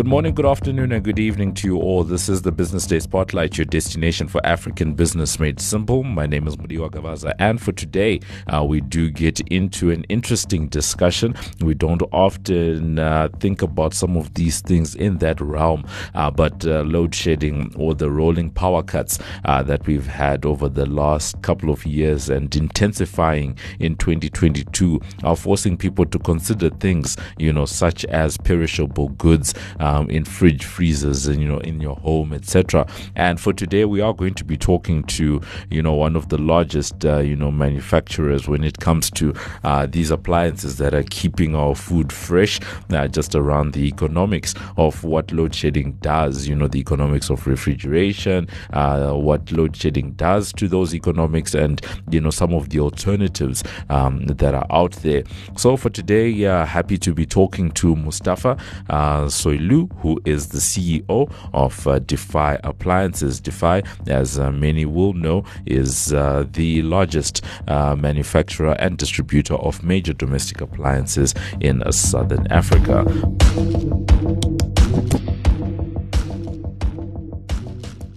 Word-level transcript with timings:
Good 0.00 0.06
morning, 0.06 0.34
good 0.34 0.46
afternoon, 0.46 0.92
and 0.92 1.04
good 1.04 1.18
evening 1.18 1.52
to 1.56 1.68
you 1.68 1.76
all. 1.76 2.04
This 2.04 2.30
is 2.30 2.40
the 2.40 2.50
Business 2.50 2.86
Day 2.86 3.00
Spotlight, 3.00 3.58
your 3.58 3.66
destination 3.66 4.28
for 4.28 4.40
African 4.46 4.94
business 4.94 5.38
made 5.38 5.60
simple. 5.60 6.04
My 6.04 6.24
name 6.24 6.48
is 6.48 6.56
Mudiwa 6.56 6.90
Gavaza, 6.90 7.34
and 7.38 7.60
for 7.60 7.72
today, 7.72 8.20
uh, 8.46 8.64
we 8.64 8.80
do 8.80 9.10
get 9.10 9.40
into 9.48 9.90
an 9.90 10.04
interesting 10.04 10.68
discussion. 10.68 11.34
We 11.60 11.74
don't 11.74 12.00
often 12.12 12.98
uh, 12.98 13.28
think 13.40 13.60
about 13.60 13.92
some 13.92 14.16
of 14.16 14.32
these 14.32 14.62
things 14.62 14.94
in 14.94 15.18
that 15.18 15.38
realm, 15.38 15.86
uh, 16.14 16.30
but 16.30 16.64
uh, 16.64 16.80
load 16.80 17.14
shedding 17.14 17.70
or 17.76 17.94
the 17.94 18.10
rolling 18.10 18.48
power 18.52 18.82
cuts 18.82 19.18
uh, 19.44 19.62
that 19.64 19.86
we've 19.86 20.06
had 20.06 20.46
over 20.46 20.70
the 20.70 20.86
last 20.86 21.42
couple 21.42 21.68
of 21.68 21.84
years 21.84 22.30
and 22.30 22.56
intensifying 22.56 23.54
in 23.78 23.96
2022 23.96 24.98
are 25.24 25.36
forcing 25.36 25.76
people 25.76 26.06
to 26.06 26.18
consider 26.20 26.70
things, 26.70 27.18
you 27.36 27.52
know, 27.52 27.66
such 27.66 28.06
as 28.06 28.38
perishable 28.38 29.10
goods 29.10 29.52
um, 29.90 30.08
in 30.10 30.24
fridge 30.24 30.64
freezers 30.64 31.26
and 31.26 31.40
you 31.40 31.48
know 31.48 31.58
in 31.58 31.80
your 31.80 31.96
home 31.96 32.32
etc 32.32 32.86
and 33.16 33.40
for 33.40 33.52
today 33.52 33.84
we 33.84 34.00
are 34.00 34.12
going 34.12 34.34
to 34.34 34.44
be 34.44 34.56
talking 34.56 35.02
to 35.04 35.40
you 35.70 35.82
know 35.82 35.94
one 35.94 36.16
of 36.16 36.28
the 36.28 36.38
largest 36.38 37.04
uh, 37.04 37.18
you 37.18 37.36
know 37.36 37.50
manufacturers 37.50 38.46
when 38.48 38.62
it 38.64 38.78
comes 38.78 39.10
to 39.10 39.34
uh, 39.64 39.86
these 39.86 40.10
appliances 40.10 40.76
that 40.76 40.94
are 40.94 41.02
keeping 41.04 41.54
our 41.54 41.74
food 41.74 42.12
fresh 42.12 42.60
uh, 42.90 43.08
just 43.08 43.34
around 43.34 43.72
the 43.72 43.86
economics 43.86 44.54
of 44.76 45.02
what 45.04 45.32
load 45.32 45.54
shedding 45.54 45.92
does 46.00 46.46
you 46.46 46.54
know 46.54 46.68
the 46.68 46.78
economics 46.78 47.30
of 47.30 47.46
refrigeration 47.46 48.48
uh, 48.72 49.12
what 49.12 49.50
load 49.52 49.76
shedding 49.76 50.12
does 50.12 50.52
to 50.52 50.68
those 50.68 50.94
economics 50.94 51.54
and 51.54 51.80
you 52.10 52.20
know 52.20 52.30
some 52.30 52.54
of 52.54 52.68
the 52.70 52.80
alternatives 52.80 53.62
um, 53.88 54.24
that 54.26 54.54
are 54.54 54.66
out 54.70 54.92
there. 55.02 55.22
So 55.56 55.76
for 55.76 55.90
today 55.90 56.44
uh, 56.44 56.64
happy 56.64 56.98
to 56.98 57.14
be 57.14 57.26
talking 57.26 57.70
to 57.72 57.96
Mustafa 57.96 58.56
uh, 58.88 59.24
Soylu 59.24 59.79
Who 59.98 60.20
is 60.24 60.48
the 60.48 60.58
CEO 60.58 61.32
of 61.52 61.86
uh, 61.86 61.98
Defy 62.00 62.58
Appliances. 62.64 63.40
Defy, 63.40 63.82
as 64.06 64.38
uh, 64.38 64.50
many 64.50 64.84
will 64.84 65.12
know, 65.12 65.44
is 65.66 66.12
uh, 66.12 66.44
the 66.52 66.82
largest 66.82 67.44
uh, 67.68 67.96
manufacturer 67.96 68.72
and 68.78 68.96
distributor 68.96 69.54
of 69.54 69.82
major 69.82 70.12
domestic 70.12 70.60
appliances 70.60 71.34
in 71.60 71.82
uh, 71.82 71.92
southern 71.92 72.46
Africa. 72.48 73.04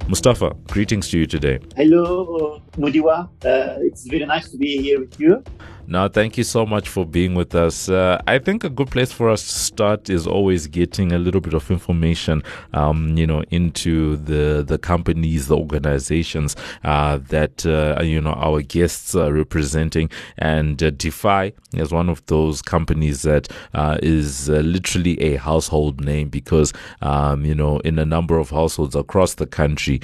Mustafa, 0.08 0.54
greetings 0.68 1.10
to 1.10 1.18
you 1.18 1.26
today. 1.26 1.60
Hello, 1.76 2.62
Mudiwa. 2.78 3.30
Uh, 3.44 3.80
it's 3.80 4.06
very 4.08 4.26
nice 4.26 4.50
to 4.52 4.58
be 4.58 4.82
here 4.82 5.00
with 5.00 5.20
you. 5.20 5.44
Now, 5.86 6.08
thank 6.08 6.38
you 6.38 6.46
so 6.46 6.66
much 6.66 6.88
for 6.88 7.06
being 7.06 7.36
with 7.36 7.54
us. 7.56 7.90
Uh, 7.90 8.22
I 8.26 8.40
think 8.40 8.64
a 8.64 8.70
good 8.70 8.90
place 8.90 9.12
for 9.12 9.30
us 9.30 9.44
to 9.44 9.54
start 9.54 10.10
is 10.10 10.26
always 10.26 10.66
getting 10.68 11.12
a 11.12 11.20
little 11.20 11.42
bit 11.42 11.54
of 11.54 11.70
information, 11.70 12.42
um, 12.74 13.18
you 13.18 13.28
know, 13.28 13.44
into 13.52 14.16
the 14.16 14.64
the 14.66 14.78
companies, 14.78 15.48
the 15.48 15.58
organizations 15.58 16.56
uh, 16.86 17.18
that 17.28 17.66
uh, 17.66 18.02
you 18.02 18.22
know 18.22 18.32
our 18.32 18.62
guests 18.62 19.14
are 19.14 19.34
representing. 19.34 20.10
And 20.38 20.82
uh, 20.82 20.92
Defy 20.92 21.52
is 21.74 21.92
one 21.92 22.08
of 22.08 22.26
those 22.28 22.62
companies 22.62 23.24
that 23.24 23.50
uh, 23.74 23.98
is 24.02 24.50
uh, 24.50 24.60
literally 24.60 25.20
a 25.22 25.36
household 25.36 26.00
name 26.00 26.30
because 26.30 26.72
um, 27.02 27.44
you 27.44 27.56
know 27.56 27.80
in 27.80 28.00
a 28.00 28.06
number 28.06 28.38
of 28.40 28.52
households 28.52 28.96
across 28.96 29.34
the 29.34 29.48
country, 29.48 30.00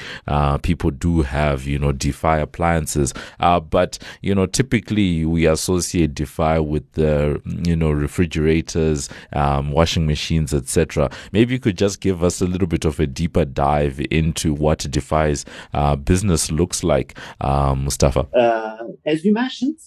people 0.61 0.91
do 0.91 1.21
have 1.21 1.65
you 1.65 1.79
know 1.79 1.93
Defy 1.93 2.39
appliances, 2.39 3.13
but 3.39 3.97
you 4.21 4.35
know 4.35 4.45
typically 4.45 5.23
we 5.23 5.47
are 5.47 5.55
associate 5.69 6.15
Defy 6.15 6.59
with 6.59 6.91
the 6.93 7.41
you 7.45 7.75
know 7.75 7.91
refrigerators, 7.91 9.09
um, 9.33 9.71
washing 9.71 10.05
machines, 10.07 10.53
etc. 10.53 11.09
Maybe 11.31 11.53
you 11.53 11.59
could 11.59 11.77
just 11.77 12.01
give 12.01 12.23
us 12.23 12.41
a 12.41 12.45
little 12.45 12.67
bit 12.67 12.85
of 12.85 12.99
a 12.99 13.07
deeper 13.07 13.45
dive 13.45 14.01
into 14.09 14.53
what 14.53 14.79
Defy's 14.89 15.45
uh, 15.73 15.95
business 15.95 16.51
looks 16.51 16.83
like, 16.83 17.17
um, 17.41 17.83
Mustafa. 17.85 18.27
Uh, 18.35 18.77
as 19.05 19.23
you 19.23 19.33
mentioned, 19.33 19.77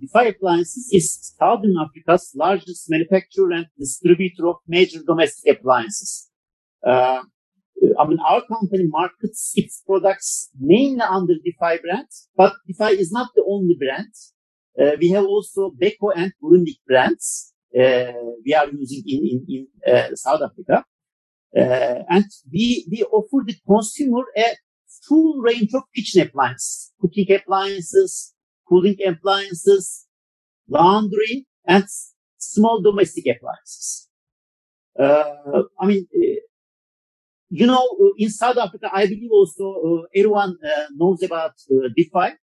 Defy 0.00 0.24
Appliances 0.24 0.88
is 0.92 1.34
Southern 1.38 1.74
Africa's 1.78 2.32
largest 2.34 2.88
manufacturer 2.88 3.50
and 3.52 3.66
distributor 3.78 4.48
of 4.48 4.56
major 4.68 5.00
domestic 5.06 5.56
appliances. 5.56 6.30
Uh, 6.86 7.22
I 7.98 8.06
mean, 8.06 8.18
our 8.20 8.42
company 8.46 8.84
markets 8.86 9.52
its 9.56 9.82
products 9.84 10.50
mainly 10.60 11.00
under 11.00 11.34
Defy 11.44 11.78
brand, 11.78 12.06
but 12.36 12.52
Defy 12.66 12.90
is 12.90 13.10
not 13.10 13.30
the 13.34 13.44
only 13.48 13.76
brand. 13.78 14.12
Uh, 14.80 14.96
we 14.98 15.10
have 15.10 15.24
also 15.24 15.70
Beko 15.70 16.12
and 16.14 16.32
Grundig 16.42 16.78
brands 16.86 17.52
uh, 17.78 18.12
we 18.44 18.54
are 18.54 18.68
using 18.68 19.02
in, 19.06 19.44
in, 19.48 19.66
in 19.86 19.92
uh, 19.94 20.14
South 20.14 20.42
Africa. 20.42 20.84
and 21.54 22.24
we, 22.52 22.86
we 22.90 23.02
offer 23.04 23.44
the 23.46 23.56
consumer 23.66 24.24
a 24.36 24.56
full 25.08 25.40
range 25.40 25.70
of 25.74 25.82
kitchen 25.94 26.22
appliances, 26.22 26.92
cooking 27.00 27.32
appliances, 27.32 28.34
cooling 28.68 28.96
appliances, 29.06 30.06
laundry, 30.68 31.46
and 31.66 31.84
small 32.38 32.82
domestic 32.82 33.24
appliances. 33.26 34.08
Uh, 34.98 35.62
I 35.80 35.86
mean, 35.86 36.06
uh, 36.14 36.40
you 37.48 37.66
know, 37.66 38.14
in 38.18 38.30
South 38.30 38.58
Africa, 38.58 38.90
I 38.92 39.06
believe 39.06 39.30
also 39.30 40.02
uh, 40.02 40.02
everyone 40.14 40.56
knows 40.94 41.22
about 41.22 41.52
Defy 41.96 42.34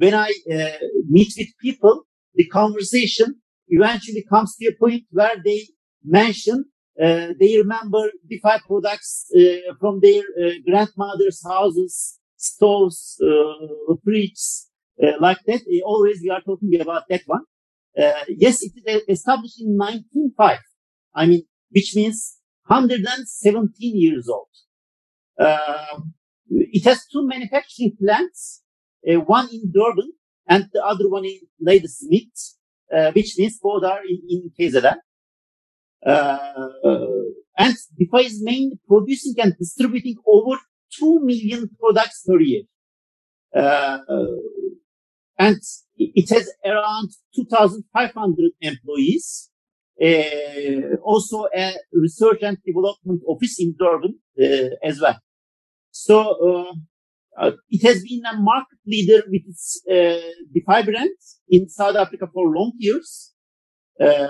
when 0.00 0.14
I 0.14 0.30
uh, 0.52 0.86
meet 1.08 1.32
with 1.36 1.48
people, 1.60 2.06
the 2.34 2.46
conversation 2.46 3.28
eventually 3.68 4.24
comes 4.32 4.56
to 4.56 4.66
a 4.68 4.74
point 4.82 5.04
where 5.10 5.36
they 5.44 5.60
mention 6.02 6.64
uh, 7.00 7.28
they 7.38 7.56
remember 7.56 8.10
Defy 8.28 8.58
products 8.66 9.26
uh, 9.34 9.72
from 9.80 10.00
their 10.00 10.22
uh, 10.22 10.50
grandmother's 10.66 11.42
houses, 11.42 12.18
stoves, 12.36 13.18
uh, 13.22 13.94
fridges, 14.06 14.66
uh, 15.02 15.12
like 15.18 15.38
that. 15.46 15.62
always 15.84 16.20
we 16.22 16.30
are 16.30 16.42
talking 16.42 16.78
about 16.78 17.04
that 17.08 17.22
one. 17.26 17.44
yes, 18.28 18.62
it 18.62 18.72
is 18.86 19.02
established 19.08 19.60
in 19.62 19.76
1905. 19.76 20.58
I 21.14 21.26
mean, 21.26 21.42
which 21.70 21.94
means 21.96 22.36
117 22.66 23.96
years 23.96 24.28
old. 24.28 24.48
it 26.50 26.84
has 26.84 27.06
two 27.06 27.26
manufacturing 27.26 27.96
plants 28.02 28.62
uh, 29.08 29.20
one 29.20 29.48
in 29.52 29.70
Durban 29.72 30.12
and 30.46 30.68
the 30.72 30.84
other 30.84 31.08
one 31.08 31.24
in 31.24 31.40
Ladysmith, 31.60 32.56
uh, 32.94 33.12
which 33.12 33.34
means 33.38 33.58
both 33.62 33.84
are 33.84 34.00
in, 34.04 34.20
in 34.28 34.50
KZN. 34.58 34.96
Uh, 36.04 36.68
and 37.58 37.76
Defy 37.98 38.20
is 38.20 38.42
mainly 38.42 38.78
producing 38.88 39.34
and 39.38 39.56
distributing 39.58 40.16
over 40.26 40.58
2 40.98 41.20
million 41.22 41.68
products 41.78 42.24
per 42.26 42.40
year. 42.40 42.62
Uh, 43.54 43.98
and 45.38 45.60
it 45.96 46.28
has 46.30 46.50
around 46.64 47.10
2,500 47.34 48.50
employees. 48.60 49.50
Uh, 50.02 50.96
also 51.02 51.46
a 51.54 51.74
research 51.92 52.38
and 52.42 52.56
development 52.64 53.20
office 53.26 53.60
in 53.60 53.74
Durban 53.78 54.18
uh, 54.42 54.74
as 54.82 54.98
well. 54.98 55.18
So 55.90 56.70
uh, 56.70 56.72
it 57.68 57.82
has 57.86 58.02
been 58.02 58.22
a 58.26 58.36
market 58.36 58.78
leader 58.86 59.22
with 59.28 59.42
its 59.46 59.82
uh, 59.90 60.20
Defy 60.52 60.82
brand 60.82 61.10
in 61.48 61.68
South 61.68 61.96
Africa 61.96 62.26
for 62.32 62.48
long 62.48 62.72
years, 62.78 63.32
uh, 64.00 64.28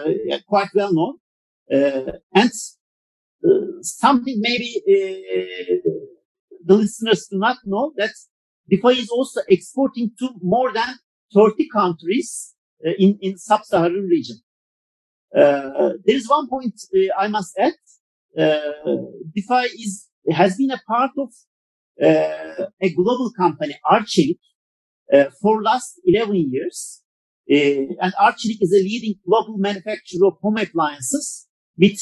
quite 0.49 0.69
well 0.75 0.93
known. 0.93 1.15
Uh, 1.72 2.12
and 2.34 2.50
uh, 3.44 3.81
something 3.81 4.37
maybe 4.41 4.83
uh, 4.87 5.91
the 6.65 6.75
listeners 6.75 7.28
do 7.31 7.38
not 7.38 7.56
know 7.65 7.93
that 7.97 8.12
Defy 8.69 8.91
is 8.91 9.09
also 9.09 9.41
exporting 9.49 10.11
to 10.19 10.31
more 10.43 10.72
than 10.72 10.99
30 11.32 11.69
countries 11.69 12.55
uh, 12.84 12.91
in, 12.99 13.19
in 13.21 13.38
sub-Saharan 13.38 14.06
region. 14.09 14.41
there 15.32 15.97
is 16.06 16.28
one 16.28 16.49
point 16.49 16.75
I 17.19 17.28
must 17.28 17.56
add. 17.59 17.75
Defy 19.35 19.64
is 19.64 20.08
has 20.31 20.56
been 20.56 20.70
a 20.70 20.81
part 20.87 21.12
of 21.19 21.32
uh, 22.02 22.67
a 22.81 22.94
global 22.94 23.32
company, 23.37 23.79
Arçelik, 23.91 24.38
uh, 25.12 25.26
for 25.41 25.62
last 25.62 26.00
11 26.06 26.50
years. 26.50 27.02
Uh, 27.50 27.94
and 28.00 28.12
Arçelik 28.20 28.58
is 28.61 28.73
a 28.73 28.82
leading 28.82 29.14
global 29.26 29.58
manufacturer 29.58 30.29
of 30.29 30.35
home 30.41 30.58
appliances 30.58 31.49
with 31.76 31.99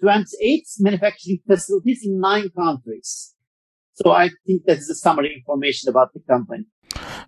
28 0.00 0.64
manufacturing 0.80 1.38
facilities 1.46 2.00
in 2.04 2.20
nine 2.20 2.50
countries. 2.50 3.34
So 3.94 4.12
I 4.12 4.30
think 4.46 4.62
that's 4.66 4.86
the 4.86 4.94
summary 4.94 5.34
information 5.34 5.88
about 5.88 6.12
the 6.14 6.20
company. 6.20 6.64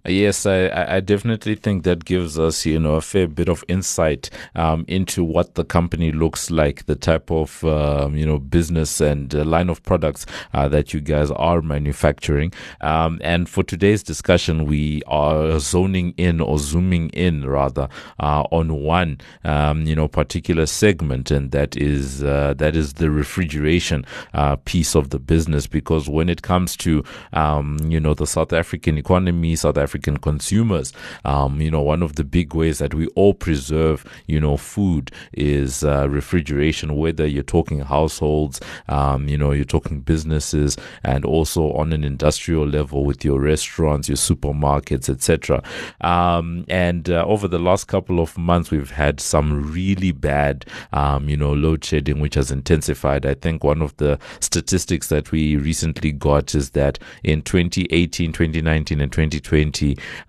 Yes, 0.06 0.46
I, 0.46 0.96
I 0.96 1.00
definitely 1.00 1.56
think 1.56 1.84
that 1.84 2.06
gives 2.06 2.38
us, 2.38 2.64
you 2.64 2.80
know, 2.80 2.94
a 2.94 3.02
fair 3.02 3.28
bit 3.28 3.50
of 3.50 3.62
insight 3.68 4.30
um, 4.54 4.86
into 4.88 5.22
what 5.22 5.56
the 5.56 5.64
company 5.64 6.10
looks 6.10 6.50
like, 6.50 6.86
the 6.86 6.96
type 6.96 7.30
of, 7.30 7.62
um, 7.64 8.16
you 8.16 8.24
know, 8.24 8.38
business 8.38 9.02
and 9.02 9.34
uh, 9.34 9.44
line 9.44 9.68
of 9.68 9.82
products 9.82 10.24
uh, 10.54 10.68
that 10.70 10.94
you 10.94 11.00
guys 11.00 11.30
are 11.32 11.60
manufacturing. 11.60 12.50
Um, 12.80 13.20
and 13.22 13.46
for 13.46 13.62
today's 13.62 14.02
discussion, 14.02 14.64
we 14.64 15.02
are 15.06 15.58
zoning 15.58 16.14
in 16.16 16.40
or 16.40 16.58
zooming 16.58 17.10
in 17.10 17.44
rather 17.44 17.86
uh, 18.18 18.44
on 18.50 18.72
one, 18.82 19.20
um, 19.44 19.84
you 19.84 19.94
know, 19.94 20.08
particular 20.08 20.64
segment, 20.64 21.30
and 21.30 21.50
that 21.50 21.76
is 21.76 22.24
uh, 22.24 22.54
that 22.56 22.74
is 22.74 22.94
the 22.94 23.10
refrigeration 23.10 24.06
uh, 24.32 24.56
piece 24.64 24.94
of 24.94 25.10
the 25.10 25.18
business. 25.18 25.66
Because 25.66 26.08
when 26.08 26.30
it 26.30 26.40
comes 26.40 26.74
to, 26.78 27.04
um, 27.34 27.76
you 27.86 28.00
know, 28.00 28.14
the 28.14 28.26
South 28.26 28.54
African 28.54 28.96
economy, 28.96 29.56
South 29.56 29.76
African 29.76 29.89
African 29.90 30.18
consumers. 30.18 30.92
Um, 31.24 31.60
you 31.60 31.68
know, 31.68 31.80
one 31.80 32.00
of 32.00 32.14
the 32.14 32.22
big 32.22 32.54
ways 32.54 32.78
that 32.78 32.94
we 32.94 33.08
all 33.16 33.34
preserve, 33.34 34.04
you 34.28 34.38
know, 34.38 34.56
food 34.56 35.10
is 35.32 35.82
uh, 35.82 36.08
refrigeration, 36.08 36.96
whether 36.96 37.26
you're 37.26 37.42
talking 37.42 37.80
households, 37.80 38.60
um, 38.88 39.26
you 39.26 39.36
know, 39.36 39.50
you're 39.50 39.64
talking 39.64 40.00
businesses, 40.00 40.76
and 41.02 41.24
also 41.24 41.72
on 41.72 41.92
an 41.92 42.04
industrial 42.04 42.68
level 42.68 43.04
with 43.04 43.24
your 43.24 43.40
restaurants, 43.40 44.08
your 44.08 44.16
supermarkets, 44.16 45.10
etc. 45.10 45.60
Um, 46.02 46.64
and 46.68 47.10
uh, 47.10 47.24
over 47.26 47.48
the 47.48 47.58
last 47.58 47.88
couple 47.88 48.20
of 48.20 48.38
months, 48.38 48.70
we've 48.70 48.92
had 48.92 49.18
some 49.18 49.72
really 49.72 50.12
bad, 50.12 50.66
um, 50.92 51.28
you 51.28 51.36
know, 51.36 51.52
load 51.52 51.84
shedding, 51.84 52.20
which 52.20 52.36
has 52.36 52.52
intensified. 52.52 53.26
I 53.26 53.34
think 53.34 53.64
one 53.64 53.82
of 53.82 53.96
the 53.96 54.20
statistics 54.38 55.08
that 55.08 55.32
we 55.32 55.56
recently 55.56 56.12
got 56.12 56.54
is 56.54 56.70
that 56.70 57.00
in 57.24 57.42
2018, 57.42 58.32
2019, 58.32 59.00
and 59.00 59.10
2020, 59.10 59.79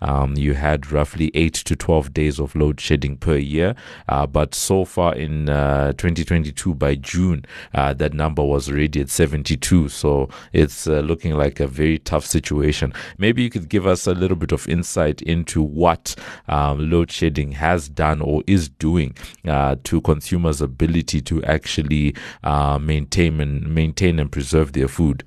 um, 0.02 0.36
you 0.36 0.54
had 0.54 0.92
roughly 0.92 1.32
8 1.34 1.54
to 1.54 1.76
12 1.76 2.14
days 2.14 2.40
of 2.40 2.56
load 2.56 2.80
shedding 2.80 3.18
per 3.18 3.38
year. 3.38 3.76
Uh, 4.08 4.26
but 4.28 4.56
so 4.56 4.86
far 4.86 5.16
in 5.16 5.50
uh, 5.50 5.94
2022, 5.94 6.74
by 6.76 6.96
June, 6.96 7.46
uh, 7.74 7.94
that 7.94 8.14
number 8.14 8.44
was 8.44 8.70
already 8.70 9.02
at 9.02 9.10
72. 9.10 9.90
So 9.90 10.30
it's 10.54 10.88
uh, 10.88 11.00
looking 11.00 11.34
like 11.34 11.60
a 11.60 11.68
very 11.68 12.00
tough 12.00 12.26
situation. 12.26 12.94
Maybe 13.18 13.44
you 13.44 13.50
could 13.50 13.70
give 13.70 13.86
us 13.86 14.08
a 14.08 14.14
little 14.14 14.38
bit 14.38 14.52
of 14.52 14.68
insight 14.68 15.22
into 15.22 15.62
what 15.62 16.16
um, 16.48 16.90
load 16.90 17.12
shedding 17.12 17.54
has 17.54 17.90
done 17.90 18.22
or 18.22 18.44
is 18.48 18.70
doing 18.70 19.16
uh, 19.48 19.76
to 19.84 20.02
consumers' 20.02 20.62
ability 20.62 21.22
to 21.22 21.44
actually 21.44 22.16
uh, 22.44 22.78
maintain 22.80 23.40
and 23.40 23.74
maintain 23.74 24.20
and 24.20 24.32
preserve 24.32 24.74
their 24.74 24.88
food. 24.88 25.24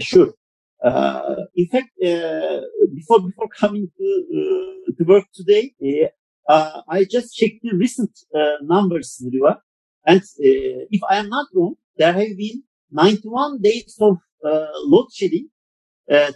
Sure. 0.00 0.32
Uh, 0.84 1.36
in 1.56 1.66
fact, 1.68 1.88
uh, 2.04 2.60
before 2.94 3.20
before 3.20 3.48
coming 3.58 3.90
to 3.96 4.06
uh, 4.38 4.92
to 4.96 5.04
work 5.04 5.24
today, 5.32 5.72
uh, 6.48 6.82
I 6.88 7.04
just 7.04 7.34
checked 7.34 7.60
the 7.62 7.74
recent 7.74 8.10
uh, 8.34 8.56
numbers, 8.62 9.22
Riva, 9.32 9.60
and 10.06 10.22
if 10.38 11.00
I 11.08 11.16
am 11.16 11.30
not 11.30 11.46
wrong, 11.54 11.76
there 11.96 12.12
have 12.12 12.36
been 12.36 12.62
91 12.90 13.62
days 13.62 13.96
of 14.00 14.18
load 14.42 15.08
shedding 15.12 15.48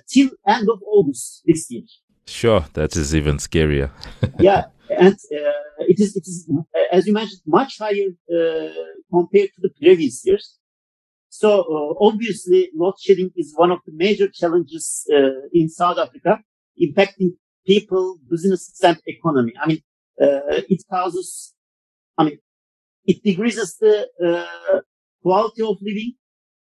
till 0.08 0.30
end 0.46 0.68
of 0.70 0.80
August 0.86 1.42
this 1.44 1.70
year. 1.70 1.82
Sure, 2.26 2.64
that 2.72 2.96
is 2.96 3.14
even 3.14 3.36
scarier. 3.36 3.90
yeah, 4.38 4.64
and 4.90 5.14
uh, 5.14 5.84
it 5.92 6.00
is 6.00 6.16
it 6.16 6.26
is 6.26 6.50
as 6.90 7.06
you 7.06 7.12
mentioned 7.12 7.42
much 7.46 7.78
higher 7.78 8.10
uh, 8.32 8.68
compared 9.12 9.50
to 9.54 9.60
the 9.60 9.70
previous 9.80 10.24
years. 10.24 10.57
So 11.40 11.50
uh, 11.60 12.04
obviously, 12.08 12.68
load 12.74 12.94
shedding 12.98 13.30
is 13.36 13.52
one 13.54 13.70
of 13.70 13.78
the 13.86 13.92
major 13.94 14.28
challenges 14.28 15.06
uh, 15.14 15.46
in 15.52 15.68
South 15.68 15.96
Africa, 15.96 16.40
impacting 16.82 17.30
people, 17.64 18.18
businesses, 18.28 18.80
and 18.82 18.98
economy. 19.06 19.52
I 19.62 19.68
mean, 19.68 19.82
uh, 20.20 20.64
it 20.74 20.82
causes, 20.90 21.54
I 22.18 22.24
mean, 22.24 22.38
it 23.04 23.22
decreases 23.22 23.76
the 23.76 24.08
uh, 24.26 24.80
quality 25.22 25.62
of 25.62 25.76
living. 25.80 26.14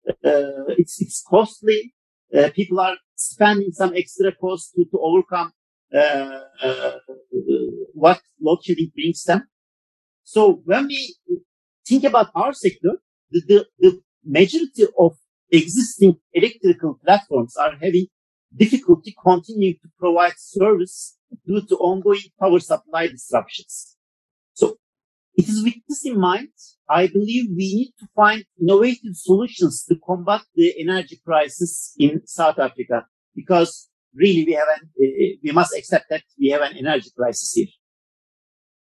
Uh, 0.08 0.74
it's 0.80 1.00
it's 1.00 1.22
costly. 1.22 1.94
Uh, 2.36 2.50
people 2.52 2.80
are 2.80 2.96
spending 3.14 3.70
some 3.70 3.92
extra 3.94 4.32
cost 4.34 4.72
to, 4.74 4.84
to 4.90 4.98
overcome 4.98 5.52
what 7.92 8.20
load 8.40 8.58
shedding 8.64 8.90
brings 8.92 9.22
them. 9.22 9.46
So 10.24 10.62
when 10.64 10.88
we 10.88 11.14
think 11.86 12.02
about 12.02 12.30
our 12.34 12.52
sector, 12.52 12.94
the, 13.30 13.40
the, 13.46 13.66
the 13.78 14.00
majority 14.24 14.86
of 14.98 15.16
existing 15.50 16.16
electrical 16.32 16.98
platforms 17.04 17.56
are 17.56 17.72
having 17.72 18.06
difficulty 18.56 19.14
continuing 19.22 19.74
to 19.82 19.88
provide 19.98 20.34
service 20.36 21.16
due 21.46 21.62
to 21.66 21.76
ongoing 21.76 22.20
power 22.40 22.60
supply 22.60 23.08
disruptions. 23.08 23.96
So 24.52 24.76
it 25.36 25.48
is 25.48 25.62
with 25.64 25.74
this 25.88 26.06
in 26.06 26.18
mind, 26.18 26.48
I 26.88 27.08
believe 27.08 27.46
we 27.50 27.74
need 27.74 27.92
to 27.98 28.06
find 28.14 28.44
innovative 28.60 29.14
solutions 29.14 29.84
to 29.88 29.96
combat 30.06 30.42
the 30.54 30.74
energy 30.78 31.20
crisis 31.24 31.94
in 31.98 32.26
South 32.26 32.58
Africa 32.58 33.06
because 33.34 33.88
really 34.14 34.44
we 34.44 34.52
have 34.52 34.68
an, 34.76 34.90
uh, 35.00 35.36
we 35.42 35.50
must 35.52 35.76
accept 35.76 36.06
that 36.10 36.22
we 36.38 36.48
have 36.48 36.62
an 36.62 36.76
energy 36.76 37.10
crisis 37.16 37.52
here. 37.52 37.66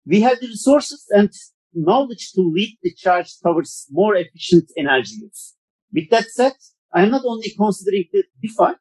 We 0.05 0.21
have 0.23 0.41
the 0.41 0.49
resources 0.49 1.07
and 1.11 1.31
knowledge 1.75 2.33
to 2.35 2.43
lead 2.43 2.77
the 2.83 2.93
charge 2.95 3.31
towards 3.43 3.87
more 3.91 4.17
efficient 4.17 4.71
energy 4.77 5.17
use. 5.23 5.55
With 5.93 6.11
that 6.11 6.31
said, 6.31 6.53
I 6.95 7.03
am 7.03 7.11
not 7.11 7.23
only 7.25 7.53
considering 7.57 8.05
the 8.13 8.25
Defy. 8.43 8.73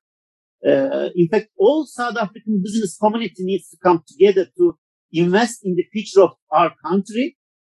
Uh, 0.66 1.10
in 1.16 1.28
fact, 1.28 1.48
all 1.58 1.86
South 1.86 2.18
African 2.18 2.62
business 2.62 2.98
community 2.98 3.44
needs 3.44 3.70
to 3.70 3.78
come 3.84 4.04
together 4.08 4.46
to 4.58 4.78
invest 5.12 5.66
in 5.66 5.76
the 5.76 5.86
future 5.92 6.22
of 6.22 6.32
our 6.52 6.74
country 6.86 7.38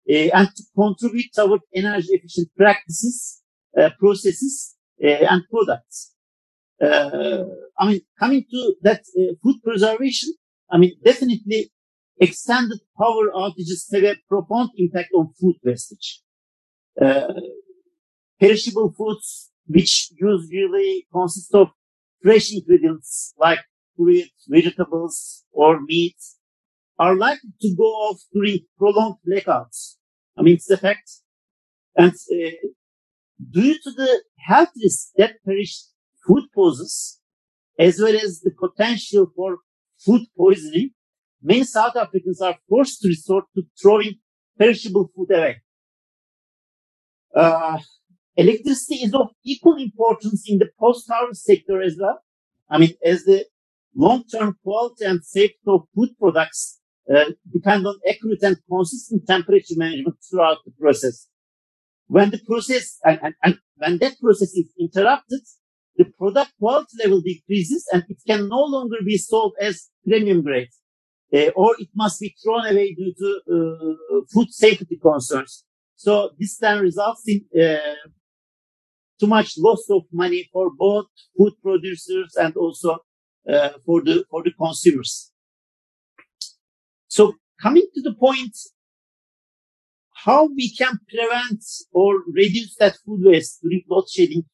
uh, 0.10 0.14
and 0.14 0.50
to 0.56 0.64
contribute 0.76 1.32
toward 1.34 1.62
energy 1.74 2.10
efficient 2.12 2.50
practices, 2.58 3.42
uh, 3.80 3.90
processes, 4.00 4.76
uh, 5.04 5.08
and 5.08 5.44
products. 5.50 6.14
Uh, 6.82 7.46
I 7.80 7.88
mean, 7.88 8.02
coming 8.20 8.46
to 8.52 8.76
that 8.82 9.02
uh, 9.18 9.34
food 9.42 9.58
preservation, 9.64 10.34
I 10.70 10.78
mean, 10.78 10.94
definitely 11.04 11.72
extended 12.20 12.80
power 12.98 13.32
outages 13.34 13.92
have 13.92 14.04
a 14.04 14.16
profound 14.28 14.70
impact 14.78 15.10
on 15.14 15.34
food 15.40 15.56
wastage. 15.64 16.22
Uh, 17.00 17.34
perishable 18.40 18.94
foods, 18.98 19.52
which 19.68 20.12
usually 20.20 21.08
consist 21.12 21.54
of 21.56 21.70
fresh 22.22 22.52
ingredients 22.54 23.34
like 23.38 23.60
fruit, 23.96 24.30
vegetables, 24.48 25.44
or 25.52 25.82
meat, 25.82 26.16
are 27.00 27.16
likely 27.16 27.50
to 27.62 27.76
go 27.76 27.84
off 27.84 28.20
during 28.34 28.60
prolonged 28.78 29.18
blackouts. 29.28 29.96
I 30.38 30.42
mean, 30.42 30.56
it's 30.56 30.70
a 30.70 30.78
fact. 30.78 31.10
And 31.96 32.12
uh, 32.12 32.52
due 33.52 33.76
to 33.84 33.92
the 33.92 34.24
health 34.40 34.70
risks 34.82 35.12
that 35.18 35.36
perished 35.46 35.90
food 36.26 36.46
poses, 36.56 37.20
as 37.78 38.00
well 38.00 38.16
as 38.16 38.42
the 38.42 38.52
potential 38.52 39.28
for 39.36 39.58
food 40.00 40.22
poisoning, 40.38 40.92
many 41.44 41.64
South 41.64 41.96
Africans 41.96 42.42
are 42.42 42.58
forced 42.70 43.02
to 43.02 43.10
resort 43.10 43.46
to 43.56 43.64
throwing 43.80 44.16
perishable 44.58 45.10
food 45.16 45.32
away. 45.32 45.62
Uh, 47.36 47.80
electricity 48.36 49.04
is 49.04 49.14
of 49.14 49.30
equal 49.44 49.76
importance 49.76 50.44
in 50.48 50.58
the 50.60 50.70
post-harvest 50.80 51.44
sector 51.44 51.82
as 51.82 51.98
well. 52.00 52.20
I 52.70 52.78
mean, 52.78 52.94
as 53.04 53.26
the 53.26 53.46
long-term 53.96 54.58
quality 54.64 55.06
and 55.06 55.24
safety 55.24 55.60
of 55.68 55.82
food 55.96 56.10
products 56.20 56.80
uh, 57.14 57.26
depend 57.52 57.86
on 57.86 58.00
accurate 58.10 58.42
and 58.44 58.58
consistent 58.70 59.28
temperature 59.28 59.76
management 59.76 60.16
throughout 60.30 60.60
the 60.66 60.72
process. 60.80 61.28
When 62.08 62.30
the 62.30 62.40
process 62.48 63.00
and, 63.04 63.20
and, 63.22 63.36
and 63.44 63.58
when 63.78 63.98
that 64.00 64.20
process 64.22 64.54
is 64.54 64.72
interrupted, 64.80 65.42
the 65.98 66.06
product 66.18 66.54
quality 66.60 66.98
level 67.04 67.22
decreases 67.22 67.88
and 67.92 68.04
it 68.08 68.18
can 68.26 68.48
no 68.48 68.64
longer 68.64 68.98
be 69.06 69.18
sold 69.18 69.54
as 69.60 69.90
premium 70.08 70.42
grade 70.42 70.70
uh, 71.34 71.50
or 71.56 71.76
it 71.80 71.90
must 71.96 72.20
be 72.20 72.36
thrown 72.44 72.66
away 72.68 72.94
due 72.94 73.14
to 73.18 73.42
uh, 73.52 74.22
food 74.32 74.54
safety 74.54 75.00
concerns. 75.02 75.66
So 75.96 76.30
this 76.38 76.58
then 76.58 76.80
results 76.80 77.24
in 77.28 77.44
uh, 77.60 77.78
too 79.20 79.28
much 79.28 79.58
loss 79.58 79.86
of 79.90 80.04
money 80.12 80.48
for 80.52 80.70
both 80.78 81.08
food 81.36 81.54
producers 81.64 82.36
and 82.36 82.56
also 82.56 83.00
for 83.86 84.02
the 84.04 84.24
for 84.30 84.44
the 84.44 84.52
consumers. 84.52 85.32
So 87.08 87.34
coming 87.62 87.88
to 87.96 88.02
the 88.02 88.14
point, 88.14 88.56
how 90.14 90.46
we 90.46 90.74
can 90.76 91.00
prevent 91.10 91.64
or 91.92 92.22
reduce 92.28 92.76
that 92.76 92.98
food 93.06 93.22
waste 93.24 93.62
during 93.62 93.84
load 93.90 94.10
shedding. 94.10 94.46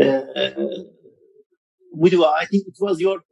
Uh, 0.00 0.22
I 2.42 2.46
think 2.46 2.68
it 2.68 2.76
was 2.78 3.00
your 3.00 3.22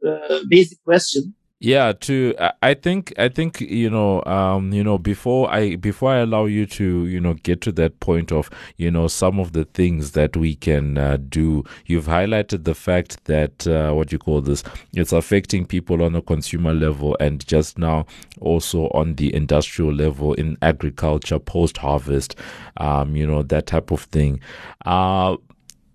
basic 0.49 0.83
question. 0.83 1.35
Yeah, 1.61 1.91
to 1.91 2.35
I 2.63 2.73
think 2.73 3.13
I 3.17 3.27
think 3.27 3.59
you 3.59 3.89
know 3.89 4.23
um 4.23 4.71
you 4.71 4.81
know 4.81 4.97
before 4.97 5.51
I 5.51 5.75
before 5.75 6.11
I 6.11 6.19
allow 6.19 6.45
you 6.45 6.65
to 6.67 7.05
you 7.05 7.19
know 7.19 7.33
get 7.33 7.59
to 7.61 7.73
that 7.73 7.99
point 7.99 8.31
of 8.31 8.49
you 8.77 8.89
know 8.89 9.09
some 9.09 9.41
of 9.41 9.51
the 9.51 9.65
things 9.65 10.13
that 10.13 10.37
we 10.37 10.55
can 10.55 10.97
uh, 10.97 11.17
do. 11.17 11.65
You've 11.85 12.05
highlighted 12.05 12.63
the 12.63 12.73
fact 12.75 13.25
that 13.25 13.67
uh, 13.67 13.91
what 13.91 14.13
you 14.13 14.19
call 14.19 14.39
this 14.39 14.63
it's 14.93 15.11
affecting 15.11 15.65
people 15.65 16.01
on 16.01 16.15
a 16.15 16.21
consumer 16.21 16.73
level 16.73 17.17
and 17.19 17.45
just 17.45 17.77
now 17.77 18.05
also 18.39 18.87
on 18.93 19.15
the 19.15 19.33
industrial 19.35 19.93
level 19.93 20.33
in 20.35 20.57
agriculture 20.61 21.39
post 21.39 21.77
harvest, 21.79 22.37
um 22.77 23.17
you 23.17 23.27
know 23.27 23.43
that 23.43 23.65
type 23.65 23.91
of 23.91 24.03
thing. 24.03 24.39
Uh 24.85 25.35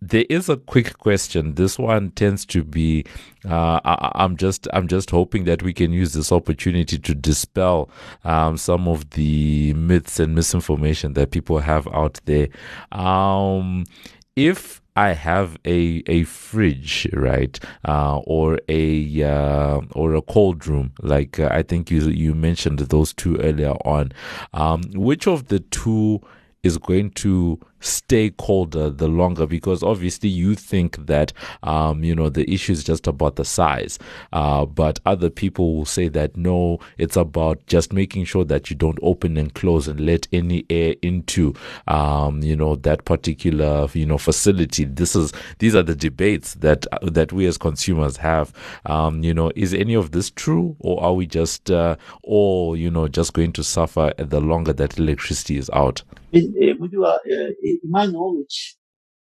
there 0.08 0.26
is 0.28 0.48
a 0.48 0.56
quick 0.56 0.98
question. 0.98 1.54
This 1.54 1.78
one 1.78 2.10
tends 2.10 2.44
to 2.46 2.62
be. 2.62 3.04
Uh, 3.48 3.80
I, 3.84 4.24
am 4.24 4.36
just 4.36 4.68
I'm 4.72 4.88
just 4.88 5.10
hoping 5.10 5.44
that 5.44 5.62
we 5.62 5.72
can 5.72 5.92
use 5.92 6.12
this 6.12 6.32
opportunity 6.32 6.98
to 6.98 7.14
dispel 7.14 7.90
um, 8.24 8.56
some 8.56 8.88
of 8.88 9.10
the 9.10 9.72
myths 9.74 10.20
and 10.20 10.34
misinformation 10.34 11.14
that 11.14 11.30
people 11.30 11.58
have 11.58 11.86
out 11.88 12.20
there. 12.24 12.48
Um, 12.92 13.84
if 14.36 14.82
I 14.96 15.10
have 15.10 15.58
a 15.64 16.02
a 16.06 16.24
fridge, 16.24 17.08
right, 17.12 17.58
uh, 17.86 18.18
or 18.18 18.60
a 18.68 19.22
uh, 19.22 19.80
or 19.92 20.14
a 20.14 20.22
cold 20.22 20.66
room. 20.66 20.92
Like 21.02 21.40
uh, 21.40 21.48
I 21.50 21.62
think 21.62 21.90
you 21.90 22.08
you 22.08 22.34
mentioned 22.34 22.78
those 22.78 23.12
two 23.12 23.36
earlier 23.38 23.74
on. 23.84 24.12
Um, 24.52 24.82
which 24.94 25.26
of 25.26 25.48
the 25.48 25.60
two 25.60 26.20
is 26.62 26.78
going 26.78 27.10
to 27.10 27.60
stay 27.84 28.30
colder 28.30 28.90
the 28.90 29.08
longer 29.08 29.46
because 29.46 29.82
obviously 29.82 30.28
you 30.28 30.54
think 30.54 31.06
that 31.06 31.32
um, 31.62 32.02
you 32.02 32.14
know 32.14 32.28
the 32.28 32.50
issue 32.50 32.72
is 32.72 32.84
just 32.84 33.06
about 33.06 33.36
the 33.36 33.44
size. 33.44 33.98
Uh, 34.32 34.64
but 34.64 35.00
other 35.06 35.30
people 35.30 35.76
will 35.76 35.84
say 35.84 36.08
that 36.08 36.36
no 36.36 36.78
it's 36.98 37.16
about 37.16 37.64
just 37.66 37.92
making 37.92 38.24
sure 38.24 38.44
that 38.44 38.70
you 38.70 38.76
don't 38.76 38.98
open 39.02 39.36
and 39.36 39.54
close 39.54 39.88
and 39.88 40.00
let 40.00 40.26
any 40.32 40.64
air 40.70 40.94
into 41.02 41.54
um, 41.88 42.42
you 42.42 42.56
know 42.56 42.76
that 42.76 43.04
particular 43.04 43.88
you 43.92 44.06
know 44.06 44.18
facility. 44.18 44.84
This 44.84 45.14
is 45.14 45.32
these 45.58 45.74
are 45.74 45.82
the 45.82 45.94
debates 45.94 46.54
that 46.54 46.86
that 47.02 47.32
we 47.32 47.46
as 47.46 47.58
consumers 47.58 48.16
have. 48.16 48.52
Um, 48.86 49.22
you 49.22 49.34
know 49.34 49.52
is 49.54 49.74
any 49.74 49.94
of 49.94 50.12
this 50.12 50.30
true 50.30 50.76
or 50.80 51.02
are 51.02 51.14
we 51.14 51.26
just 51.26 51.70
uh, 51.70 51.96
all 52.22 52.76
you 52.76 52.90
know 52.90 53.08
just 53.08 53.32
going 53.32 53.52
to 53.52 53.64
suffer 53.64 54.12
the 54.16 54.40
longer 54.40 54.72
that 54.72 54.98
electricity 54.98 55.56
is 55.56 55.70
out 55.72 56.02
in 57.82 57.90
my 57.90 58.06
knowledge, 58.06 58.76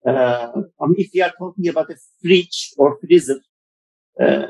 uh, 0.06 0.52
I 0.80 0.86
mean, 0.86 0.96
if 0.98 1.10
we 1.14 1.22
are 1.22 1.32
talking 1.38 1.68
about 1.68 1.90
a 1.90 1.96
fridge 2.20 2.72
or 2.76 2.98
freezer, 3.00 3.40
uh, 4.20 4.46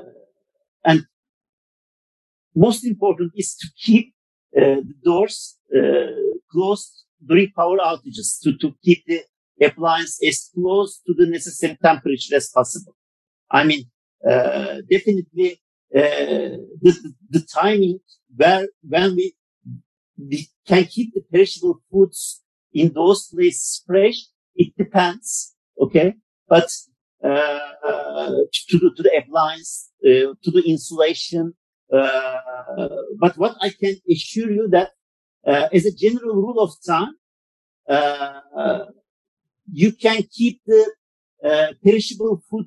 and 0.84 1.06
most 2.54 2.84
important 2.84 3.32
is 3.36 3.54
to 3.56 3.68
keep 3.76 4.12
uh, 4.56 4.60
the 4.60 4.94
doors 5.04 5.58
uh, 5.76 6.06
closed 6.50 7.04
during 7.26 7.50
power 7.56 7.78
outages 7.78 8.40
to, 8.42 8.56
to 8.58 8.74
keep 8.84 9.04
the 9.06 9.22
appliance 9.64 10.18
as 10.26 10.50
close 10.54 11.00
to 11.06 11.14
the 11.14 11.26
necessary 11.26 11.76
temperature 11.82 12.36
as 12.36 12.50
possible. 12.50 12.94
I 13.50 13.64
mean, 13.64 13.84
uh, 14.28 14.78
definitely 14.90 15.60
uh, 15.94 16.58
the, 16.82 17.14
the 17.30 17.40
timing 17.40 18.00
where 18.36 18.66
when 18.82 19.14
we 19.16 19.34
we 20.16 20.48
can 20.66 20.84
keep 20.84 21.12
the 21.12 21.22
perishable 21.32 21.80
foods 21.90 22.43
in 22.74 22.92
those 22.92 23.28
places 23.28 23.82
fresh. 23.86 24.16
It 24.56 24.76
depends. 24.76 25.54
Okay. 25.80 26.14
But, 26.48 26.68
uh, 27.22 27.58
to, 28.68 28.78
the, 28.78 28.90
to 28.96 29.02
the 29.02 29.12
appliance, 29.16 29.90
uh, 30.04 30.34
to 30.42 30.50
the 30.50 30.62
insulation. 30.66 31.54
Uh, 31.92 32.38
but 33.18 33.36
what 33.38 33.56
I 33.60 33.70
can 33.70 33.96
assure 34.10 34.50
you 34.50 34.68
that, 34.68 34.90
uh, 35.46 35.68
as 35.72 35.86
a 35.86 35.92
general 35.92 36.34
rule 36.36 36.60
of 36.60 36.72
thumb, 36.86 37.16
uh, 37.88 38.84
you 39.70 39.92
can 39.92 40.22
keep 40.32 40.60
the 40.66 40.92
uh, 41.44 41.66
perishable 41.84 42.42
food 42.50 42.66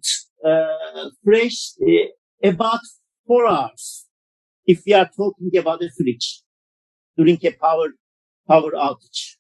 fresh 1.23 1.73
about 2.43 2.79
four 3.25 3.47
hours 3.47 4.05
if 4.65 4.83
we 4.85 4.93
are 4.93 5.09
talking 5.15 5.55
about 5.57 5.81
a 5.81 5.89
fridge 5.97 6.43
during 7.17 7.39
a 7.43 7.51
power 7.51 7.89
power 8.47 8.71
outage. 8.73 9.37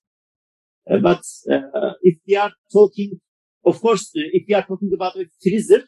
Uh, 0.89 0.97
but 0.99 1.21
uh, 1.51 1.93
if 2.01 2.17
we 2.27 2.35
are 2.35 2.51
talking, 2.71 3.19
of 3.65 3.81
course, 3.81 4.11
uh, 4.15 4.21
if 4.31 4.43
we 4.47 4.53
are 4.53 4.63
talking 4.63 4.91
about 4.93 5.15
a 5.17 5.25
freezer, 5.41 5.83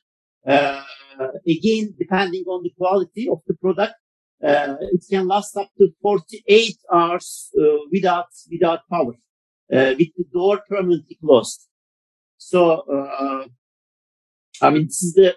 again, 1.47 1.93
depending 1.97 2.43
on 2.45 2.63
the 2.63 2.71
quality 2.77 3.27
of 3.29 3.39
the 3.47 3.55
product, 3.55 3.93
it 4.41 5.03
can 5.09 5.27
last 5.27 5.55
up 5.57 5.69
to 5.77 5.89
48 6.01 6.77
hours 6.93 7.51
without 7.91 8.27
without 8.51 8.79
power, 8.89 9.13
with 9.69 9.97
the 10.17 10.25
door 10.33 10.61
permanently 10.67 11.17
closed. 11.21 11.67
So, 12.37 12.83
I 14.61 14.69
mean, 14.69 14.85
this 14.85 15.03
is 15.03 15.13
the 15.13 15.35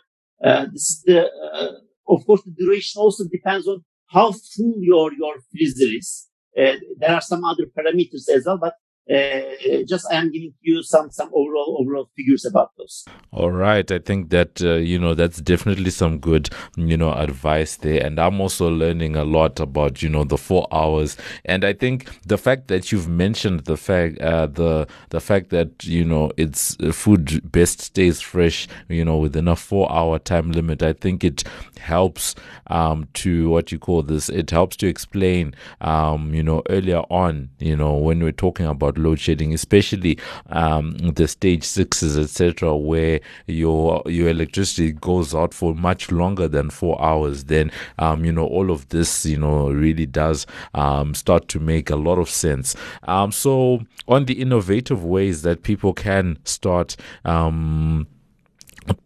this 0.72 0.90
is 0.90 1.02
the 1.04 1.82
of 2.08 2.26
course, 2.26 2.42
the 2.44 2.52
duration 2.52 3.00
also 3.00 3.24
depends 3.24 3.66
on 3.66 3.84
how 4.06 4.32
full 4.32 4.74
your, 4.80 5.12
your 5.14 5.34
freezer 5.50 5.86
is. 5.86 6.28
Uh, 6.56 6.74
there 6.98 7.14
are 7.14 7.20
some 7.20 7.44
other 7.44 7.64
parameters 7.76 8.28
as 8.28 8.44
well, 8.44 8.58
but 8.58 8.74
uh, 9.10 9.82
just 9.88 10.06
I 10.12 10.16
am 10.16 10.30
giving 10.30 10.54
you 10.60 10.82
some 10.82 11.10
some 11.10 11.28
overall 11.34 11.78
overall 11.80 12.08
figures 12.16 12.44
about 12.44 12.70
those. 12.78 13.04
All 13.32 13.50
right, 13.50 13.90
I 13.90 13.98
think 13.98 14.30
that 14.30 14.62
uh, 14.62 14.74
you 14.74 14.98
know 14.98 15.14
that's 15.14 15.40
definitely 15.40 15.90
some 15.90 16.18
good 16.18 16.50
you 16.76 16.96
know 16.96 17.12
advice 17.12 17.76
there, 17.76 18.04
and 18.04 18.20
I'm 18.20 18.40
also 18.40 18.70
learning 18.70 19.16
a 19.16 19.24
lot 19.24 19.58
about 19.58 20.02
you 20.02 20.08
know 20.08 20.22
the 20.22 20.38
four 20.38 20.68
hours, 20.70 21.16
and 21.44 21.64
I 21.64 21.72
think 21.72 22.08
the 22.26 22.38
fact 22.38 22.68
that 22.68 22.92
you've 22.92 23.08
mentioned 23.08 23.60
the 23.64 23.76
fact 23.76 24.20
uh, 24.20 24.46
the 24.46 24.86
the 25.10 25.20
fact 25.20 25.50
that 25.50 25.84
you 25.84 26.04
know 26.04 26.30
it's 26.36 26.76
uh, 26.80 26.92
food 26.92 27.50
best 27.50 27.80
stays 27.80 28.20
fresh 28.20 28.68
you 28.88 29.04
know 29.04 29.16
within 29.16 29.48
a 29.48 29.56
four 29.56 29.90
hour 29.92 30.20
time 30.20 30.52
limit. 30.52 30.80
I 30.82 30.92
think 30.92 31.24
it 31.24 31.42
helps 31.78 32.36
um, 32.68 33.08
to 33.14 33.50
what 33.50 33.72
you 33.72 33.78
call 33.78 34.02
this. 34.02 34.28
It 34.28 34.50
helps 34.50 34.76
to 34.76 34.86
explain 34.86 35.54
um, 35.80 36.34
you 36.34 36.42
know 36.42 36.62
earlier 36.70 37.02
on 37.10 37.50
you 37.58 37.76
know 37.76 37.94
when 37.94 38.22
we're 38.22 38.30
talking 38.32 38.66
about 38.66 38.91
about 38.92 39.02
load 39.02 39.18
shedding, 39.18 39.52
especially 39.54 40.18
um, 40.50 40.96
the 40.98 41.28
stage 41.28 41.64
sixes, 41.64 42.18
etc., 42.18 42.76
where 42.76 43.20
your 43.46 44.02
your 44.06 44.28
electricity 44.28 44.92
goes 44.92 45.34
out 45.34 45.54
for 45.54 45.74
much 45.74 46.10
longer 46.10 46.48
than 46.48 46.70
four 46.70 47.00
hours. 47.02 47.44
Then 47.44 47.70
um, 47.98 48.24
you 48.24 48.32
know 48.32 48.46
all 48.46 48.70
of 48.70 48.88
this 48.88 49.26
you 49.26 49.38
know 49.38 49.70
really 49.70 50.06
does 50.06 50.46
um, 50.74 51.14
start 51.14 51.48
to 51.48 51.60
make 51.60 51.90
a 51.90 51.96
lot 51.96 52.18
of 52.18 52.28
sense. 52.28 52.74
Um, 53.04 53.32
so 53.32 53.82
on 54.08 54.26
the 54.26 54.40
innovative 54.40 55.04
ways 55.04 55.42
that 55.42 55.62
people 55.62 55.92
can 55.92 56.38
start 56.44 56.96
um, 57.24 58.06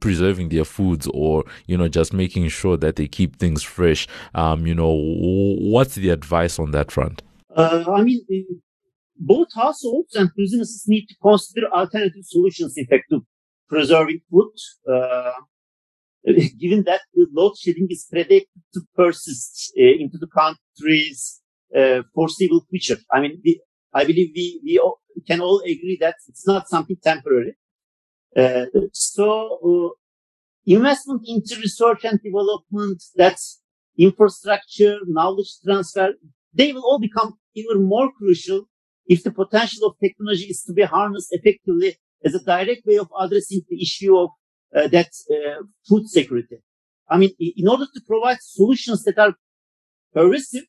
preserving 0.00 0.48
their 0.48 0.64
foods 0.64 1.06
or 1.12 1.44
you 1.66 1.76
know 1.76 1.86
just 1.86 2.12
making 2.12 2.48
sure 2.48 2.78
that 2.78 2.96
they 2.96 3.06
keep 3.06 3.36
things 3.36 3.62
fresh 3.62 4.08
um 4.34 4.66
you 4.66 4.74
know 4.74 4.90
what's 4.90 5.96
the 5.96 6.08
advice 6.08 6.58
on 6.58 6.70
that 6.70 6.90
front 6.90 7.22
uh, 7.56 7.84
i 7.94 8.02
mean 8.02 8.22
both 9.18 9.48
households 9.54 10.14
and 10.14 10.30
businesses 10.36 10.84
need 10.86 11.06
to 11.06 11.14
consider 11.22 11.66
alternative 11.72 12.24
solutions, 12.24 12.74
in 12.76 12.86
fact, 12.86 13.04
to 13.10 13.24
preserving 13.68 14.20
food, 14.30 14.52
uh, 14.92 15.32
given 16.60 16.84
that 16.84 17.00
the 17.14 17.26
load 17.32 17.56
shedding 17.56 17.88
is 17.90 18.06
predicted 18.10 18.62
to 18.74 18.80
persist 18.94 19.72
uh, 19.78 19.82
into 19.82 20.18
the 20.18 20.26
country's 20.26 21.40
uh, 21.76 22.02
foreseeable 22.14 22.64
future. 22.70 22.98
I 23.12 23.20
mean, 23.20 23.40
we, 23.44 23.60
I 23.92 24.04
believe 24.04 24.30
we, 24.34 24.60
we 24.64 24.78
all, 24.78 25.00
can 25.26 25.40
all 25.40 25.60
agree 25.60 25.96
that 26.00 26.16
it's 26.28 26.46
not 26.46 26.68
something 26.68 26.96
temporary. 27.02 27.56
Uh, 28.36 28.66
so, 28.92 29.94
investment 30.66 31.22
into 31.26 31.56
research 31.56 32.04
and 32.04 32.20
development, 32.22 33.02
that's 33.14 33.62
infrastructure, 33.98 34.98
knowledge 35.06 35.48
transfer, 35.64 36.12
they 36.52 36.72
will 36.72 36.84
all 36.84 36.98
become 36.98 37.34
even 37.54 37.84
more 37.84 38.10
crucial 38.18 38.68
if 39.06 39.22
the 39.22 39.30
potential 39.30 39.88
of 39.88 39.96
technology 40.02 40.44
is 40.44 40.62
to 40.64 40.72
be 40.72 40.82
harnessed 40.82 41.28
effectively 41.32 41.96
as 42.24 42.34
a 42.34 42.44
direct 42.44 42.82
way 42.86 42.98
of 42.98 43.08
addressing 43.18 43.60
the 43.68 43.80
issue 43.80 44.16
of 44.16 44.30
uh, 44.74 44.88
that 44.88 45.10
uh, 45.30 45.62
food 45.88 46.08
security. 46.08 46.56
I 47.08 47.18
mean, 47.18 47.30
in 47.38 47.68
order 47.68 47.86
to 47.86 48.00
provide 48.06 48.38
solutions 48.40 49.04
that 49.04 49.18
are 49.18 49.34
pervasive, 50.12 50.64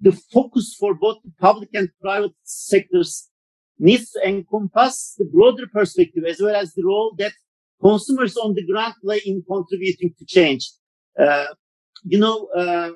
the 0.00 0.12
focus 0.32 0.76
for 0.78 0.94
both 0.94 1.18
the 1.24 1.32
public 1.40 1.70
and 1.74 1.88
private 2.00 2.32
sectors 2.42 3.28
needs 3.78 4.10
to 4.10 4.28
encompass 4.28 5.14
the 5.18 5.24
broader 5.24 5.66
perspective 5.72 6.24
as 6.28 6.40
well 6.40 6.54
as 6.54 6.74
the 6.74 6.84
role 6.84 7.14
that 7.18 7.32
consumers 7.80 8.36
on 8.36 8.54
the 8.54 8.66
ground 8.66 8.94
play 9.02 9.20
in 9.24 9.42
contributing 9.50 10.12
to 10.18 10.24
change. 10.26 10.70
Uh, 11.18 11.46
you 12.04 12.18
know, 12.18 12.48
uh, 12.56 12.90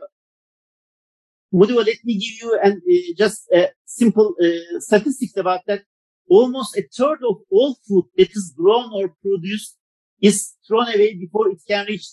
Mudiwa, 1.55 1.87
let 1.87 2.05
me 2.05 2.15
give 2.15 2.37
you 2.43 2.59
an, 2.63 2.83
uh, 2.91 3.15
just 3.17 3.49
a 3.53 3.69
simple 3.85 4.35
uh, 4.43 4.81
statistics 4.81 5.37
about 5.37 5.61
that. 5.69 5.83
Almost 6.29 6.77
a 6.77 6.83
third 6.97 7.21
of 7.31 7.37
all 7.51 7.77
food 7.87 8.07
that 8.17 8.31
is 8.31 8.53
grown 8.57 8.91
or 8.93 9.15
produced 9.23 9.77
is 10.21 10.55
thrown 10.67 10.89
away 10.89 11.15
before 11.15 11.49
it 11.51 11.61
can 11.69 11.87
reach 11.87 12.07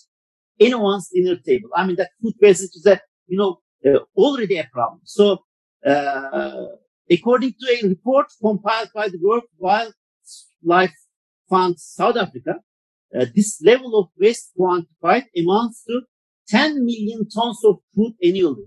anyone's 0.60 1.08
dinner 1.12 1.36
table. 1.36 1.70
I 1.74 1.86
mean, 1.86 1.96
that 1.96 2.10
food 2.20 2.34
waste 2.40 2.76
is 2.76 2.86
a, 2.86 3.00
you 3.26 3.38
know, 3.38 3.58
uh, 3.84 4.00
already 4.16 4.58
a 4.58 4.68
problem. 4.72 5.00
So, 5.04 5.38
uh, 5.84 6.66
according 7.10 7.54
to 7.58 7.66
a 7.82 7.88
report 7.88 8.26
compiled 8.40 8.90
by 8.94 9.08
the 9.08 9.18
World 9.20 9.44
Wildlife 9.58 10.94
Fund 11.48 11.80
South 11.80 12.16
Africa, 12.16 12.56
uh, 13.18 13.26
this 13.34 13.60
level 13.64 13.98
of 13.98 14.06
waste 14.20 14.52
quantified 14.56 15.24
amounts 15.36 15.84
to 15.88 16.02
10 16.48 16.84
million 16.84 17.28
tons 17.28 17.60
of 17.64 17.78
food 17.96 18.14
annually. 18.22 18.66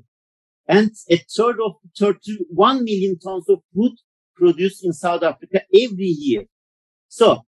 And 0.67 0.91
a 1.09 1.17
third 1.17 1.57
of 1.63 1.73
31 1.97 2.83
million 2.83 3.19
tons 3.19 3.49
of 3.49 3.59
food 3.73 3.93
produced 4.35 4.83
in 4.83 4.93
South 4.93 5.23
Africa 5.23 5.61
every 5.73 6.07
year. 6.07 6.45
So, 7.07 7.45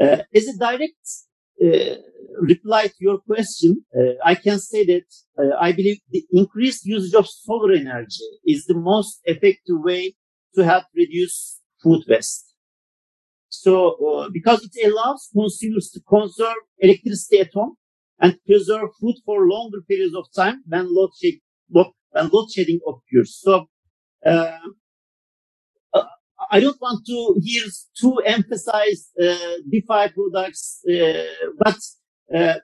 uh, 0.00 0.18
as 0.34 0.46
a 0.48 0.58
direct 0.58 1.08
uh, 1.64 1.96
reply 2.40 2.86
to 2.88 2.94
your 3.00 3.18
question, 3.18 3.84
uh, 3.96 4.14
I 4.24 4.34
can 4.34 4.58
say 4.58 4.84
that 4.86 5.04
uh, 5.38 5.56
I 5.60 5.72
believe 5.72 5.98
the 6.10 6.24
increased 6.32 6.84
usage 6.84 7.14
of 7.14 7.28
solar 7.28 7.72
energy 7.72 8.24
is 8.46 8.64
the 8.66 8.74
most 8.74 9.20
effective 9.24 9.80
way 9.80 10.14
to 10.54 10.64
help 10.64 10.84
reduce 10.94 11.60
food 11.82 12.02
waste. 12.08 12.54
So, 13.48 13.96
uh, 14.06 14.28
because 14.32 14.68
it 14.72 14.86
allows 14.90 15.28
consumers 15.32 15.90
to 15.90 16.00
conserve 16.08 16.56
electricity 16.78 17.40
at 17.40 17.52
home 17.52 17.76
and 18.20 18.38
preserve 18.46 18.88
food 19.00 19.16
for 19.24 19.46
longer 19.46 19.82
periods 19.88 20.14
of 20.14 20.26
time 20.34 20.62
when 20.66 20.94
load, 20.94 21.10
shed, 21.20 21.34
when 22.12 22.28
load 22.32 22.50
shedding 22.50 22.80
occurs. 22.86 23.38
So, 23.40 23.66
uh, 24.24 24.58
I 26.50 26.60
don't 26.60 26.80
want 26.80 27.06
to 27.06 27.36
here 27.42 27.64
to 28.00 28.16
emphasize 28.26 29.10
uh, 29.20 29.56
Defy 29.70 30.08
products, 30.08 30.82
uh, 30.88 31.24
but 31.58 31.78
uh, 32.34 32.58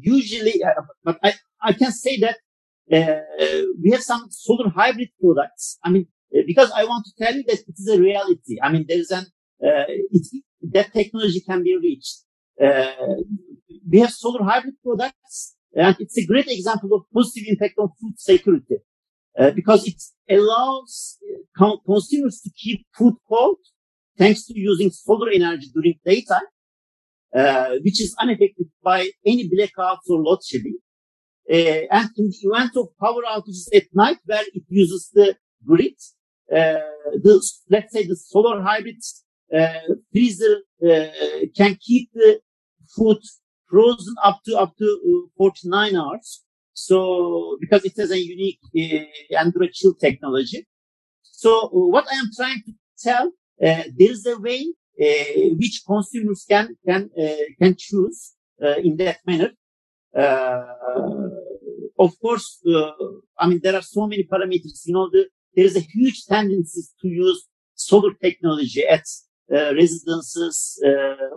usually, 0.00 0.62
uh, 0.62 0.82
but 1.04 1.18
I, 1.22 1.34
I 1.62 1.72
can 1.72 1.92
say 1.92 2.18
that 2.20 2.36
uh, 2.92 3.62
we 3.82 3.90
have 3.90 4.02
some 4.02 4.26
solar 4.30 4.70
hybrid 4.70 5.10
products. 5.20 5.78
I 5.84 5.90
mean, 5.90 6.06
uh, 6.36 6.42
because 6.46 6.70
I 6.72 6.84
want 6.84 7.06
to 7.06 7.24
tell 7.24 7.34
you 7.34 7.44
that 7.44 7.60
it 7.60 7.74
is 7.78 7.88
a 7.88 8.00
reality. 8.00 8.58
I 8.62 8.72
mean, 8.72 8.86
there 8.88 8.98
is 8.98 9.10
an 9.10 9.26
it, 9.60 10.42
that 10.72 10.92
technology 10.92 11.40
can 11.40 11.62
be 11.62 11.76
reached. 11.76 12.22
we 13.90 14.00
have 14.00 14.12
solar 14.12 14.42
hybrid 14.44 14.74
products, 14.82 15.54
and 15.74 15.96
it's 16.00 16.18
a 16.18 16.26
great 16.26 16.48
example 16.48 16.94
of 16.94 17.02
positive 17.12 17.44
impact 17.48 17.74
on 17.78 17.88
food 18.00 18.18
security. 18.18 18.76
Uh, 19.38 19.50
because 19.50 19.86
it 19.86 20.02
allows 20.28 21.18
uh, 21.58 21.76
consumers 21.86 22.42
to 22.42 22.50
keep 22.54 22.86
food 22.94 23.14
cold 23.26 23.56
thanks 24.18 24.44
to 24.44 24.52
using 24.58 24.90
solar 24.90 25.30
energy 25.30 25.68
during 25.72 25.94
daytime, 26.04 26.42
uh, 27.34 27.76
which 27.82 27.98
is 27.98 28.14
unaffected 28.20 28.66
by 28.84 29.08
any 29.24 29.48
blackouts 29.48 30.10
or 30.10 30.20
load 30.20 30.40
shedding. 30.44 30.76
Uh, 31.50 31.88
and 31.90 32.10
in 32.18 32.28
the 32.28 32.38
event 32.42 32.72
of 32.76 32.88
power 33.00 33.22
outages 33.26 33.74
at 33.74 33.84
night 33.94 34.18
where 34.26 34.44
it 34.52 34.64
uses 34.68 35.10
the 35.14 35.34
grid, 35.66 35.94
uh, 36.54 36.84
the, 37.22 37.42
let's 37.70 37.90
say 37.90 38.06
the 38.06 38.16
solar 38.16 38.60
hybrid 38.60 38.96
freezer 40.12 40.58
can 41.56 41.76
keep 41.80 42.10
the 42.12 42.38
food 42.94 43.18
frozen 43.72 44.14
up 44.22 44.38
to 44.44 44.52
up 44.62 44.72
to 44.76 44.88
49 45.38 45.96
hours 45.96 46.42
so, 46.74 47.58
because 47.60 47.84
it 47.84 47.96
has 47.98 48.10
a 48.10 48.18
unique 48.18 48.60
uh, 48.76 49.36
Android 49.38 49.72
chill 49.72 49.94
technology. 49.94 50.66
So, 51.22 51.68
what 51.70 52.06
I 52.10 52.16
am 52.16 52.30
trying 52.34 52.62
to 52.66 52.72
tell, 52.98 53.26
uh, 53.26 53.84
there 53.98 54.10
is 54.10 54.26
a 54.26 54.38
way 54.38 54.72
uh, 55.00 55.54
which 55.58 55.82
consumers 55.86 56.44
can 56.48 56.76
can 56.86 57.10
uh, 57.18 57.44
can 57.60 57.76
choose 57.78 58.32
uh, 58.62 58.76
in 58.82 58.96
that 58.98 59.18
manner. 59.26 59.50
Uh, 60.16 60.64
of 61.98 62.18
course, 62.20 62.60
I 63.38 63.46
mean 63.48 63.60
there 63.62 63.76
are 63.76 63.82
so 63.82 64.06
many 64.06 64.24
parameters. 64.24 64.86
You 64.86 64.94
know, 64.94 65.10
the, 65.10 65.26
there 65.54 65.66
is 65.66 65.76
a 65.76 65.80
huge 65.80 66.24
tendency 66.26 66.82
to 67.00 67.08
use 67.08 67.46
solar 67.74 68.14
technology 68.14 68.84
at 68.86 69.04
residences 69.50 70.82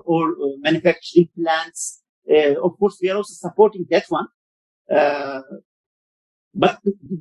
or 0.05 0.35
manufacturing 0.59 1.29
plants. 1.37 2.01
Of 2.27 2.77
course, 2.79 2.97
we 3.01 3.09
are 3.09 3.17
also 3.17 3.33
supporting 3.33 3.85
that 3.89 4.05
one. 4.09 4.27
Uh, 4.89 5.41
but 6.53 6.79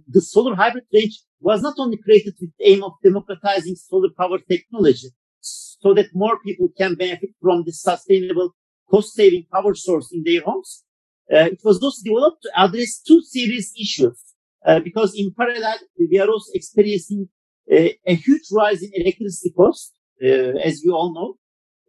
the 0.08 0.20
solar 0.20 0.54
hybrid 0.54 0.84
range 0.92 1.20
was 1.40 1.60
not 1.60 1.74
only 1.78 1.96
created 1.96 2.34
with 2.40 2.50
the 2.58 2.70
aim 2.70 2.84
of 2.84 2.92
democratizing 3.02 3.74
solar 3.74 4.10
power 4.16 4.38
technology 4.38 5.08
so 5.40 5.92
that 5.92 6.06
more 6.14 6.38
people 6.40 6.68
can 6.78 6.94
benefit 6.94 7.30
from 7.42 7.64
the 7.64 7.72
sustainable 7.72 8.54
cost-saving 8.90 9.44
power 9.52 9.74
source 9.74 10.12
in 10.12 10.22
their 10.24 10.40
homes. 10.42 10.84
Uh, 11.32 11.48
it 11.52 11.60
was 11.64 11.82
also 11.82 12.00
developed 12.04 12.42
to 12.42 12.50
address 12.56 13.00
two 13.00 13.20
serious 13.22 13.72
issues 13.80 14.18
uh, 14.66 14.78
because 14.80 15.14
in 15.16 15.32
parallel 15.36 15.78
we 15.98 16.18
are 16.18 16.28
also 16.28 16.50
experiencing 16.54 17.28
uh, 17.72 17.88
a 18.06 18.14
huge 18.14 18.42
rise 18.52 18.82
in 18.82 18.90
electricity 18.94 19.52
costs, 19.56 19.92
uh, 20.22 20.52
as 20.68 20.82
we 20.84 20.92
all 20.92 21.12
know, 21.12 21.34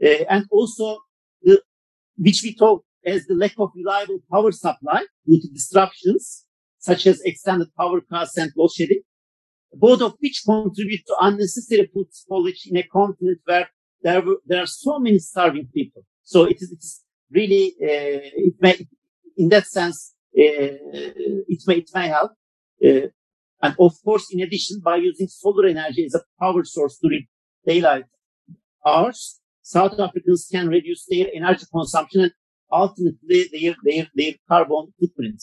uh, 0.08 0.24
and 0.30 0.46
also 0.50 1.00
which 2.18 2.42
we 2.44 2.56
talk 2.56 2.84
as 3.06 3.26
the 3.26 3.36
lack 3.36 3.54
of 3.58 3.70
reliable 3.76 4.20
power 4.32 4.52
supply 4.52 5.04
due 5.26 5.42
to 5.42 5.48
disruptions 5.50 6.46
such 6.80 7.08
as 7.08 7.22
extended 7.22 7.68
power 7.76 8.00
cuts 8.02 8.38
and 8.38 8.52
load 8.56 8.72
shedding, 8.72 9.02
both 9.74 10.02
of 10.02 10.14
which 10.20 10.44
contribute 10.46 11.02
to 11.08 11.16
unnecessary 11.22 11.90
food 11.94 12.08
spoilage 12.12 12.62
in 12.70 12.78
a 12.78 12.84
continent 12.84 13.40
where 13.46 13.68
there, 14.04 14.22
were, 14.22 14.38
there 14.46 14.62
are 14.62 14.68
so 14.68 15.00
many 15.00 15.20
starving 15.20 15.68
people. 15.74 16.04
So 16.24 16.44
it 16.44 16.58
is, 16.62 16.72
it 16.72 16.80
is 16.80 17.04
really, 17.32 17.76
uh, 17.82 18.22
it 18.48 18.54
may, 18.60 18.88
in 19.38 19.50
that 19.50 19.66
sense, 19.66 20.14
uh, 20.38 20.44
it 21.54 21.62
may, 21.68 21.78
it 21.78 21.90
may 21.94 22.08
help. 22.08 22.32
Uh, 22.86 23.08
and 23.62 23.76
of 23.80 23.94
course, 24.04 24.28
in 24.32 24.42
addition, 24.42 24.80
by 24.84 24.98
using 24.98 25.28
solar 25.28 25.66
energy 25.66 26.06
as 26.06 26.14
a 26.14 26.22
power 26.40 26.64
source 26.64 27.00
during 27.02 27.26
daylight 27.66 28.06
hours, 28.86 29.40
South 29.64 30.00
Africans 30.00 30.48
can 30.52 30.68
reduce 30.68 31.08
their 31.10 31.28
energy 31.34 31.66
consumption 31.72 32.22
and 32.22 32.32
ultimately 32.76 33.50
their 33.52 33.76
their 33.84 34.08
their 34.16 34.34
carbon 34.50 34.94
footprint. 35.00 35.42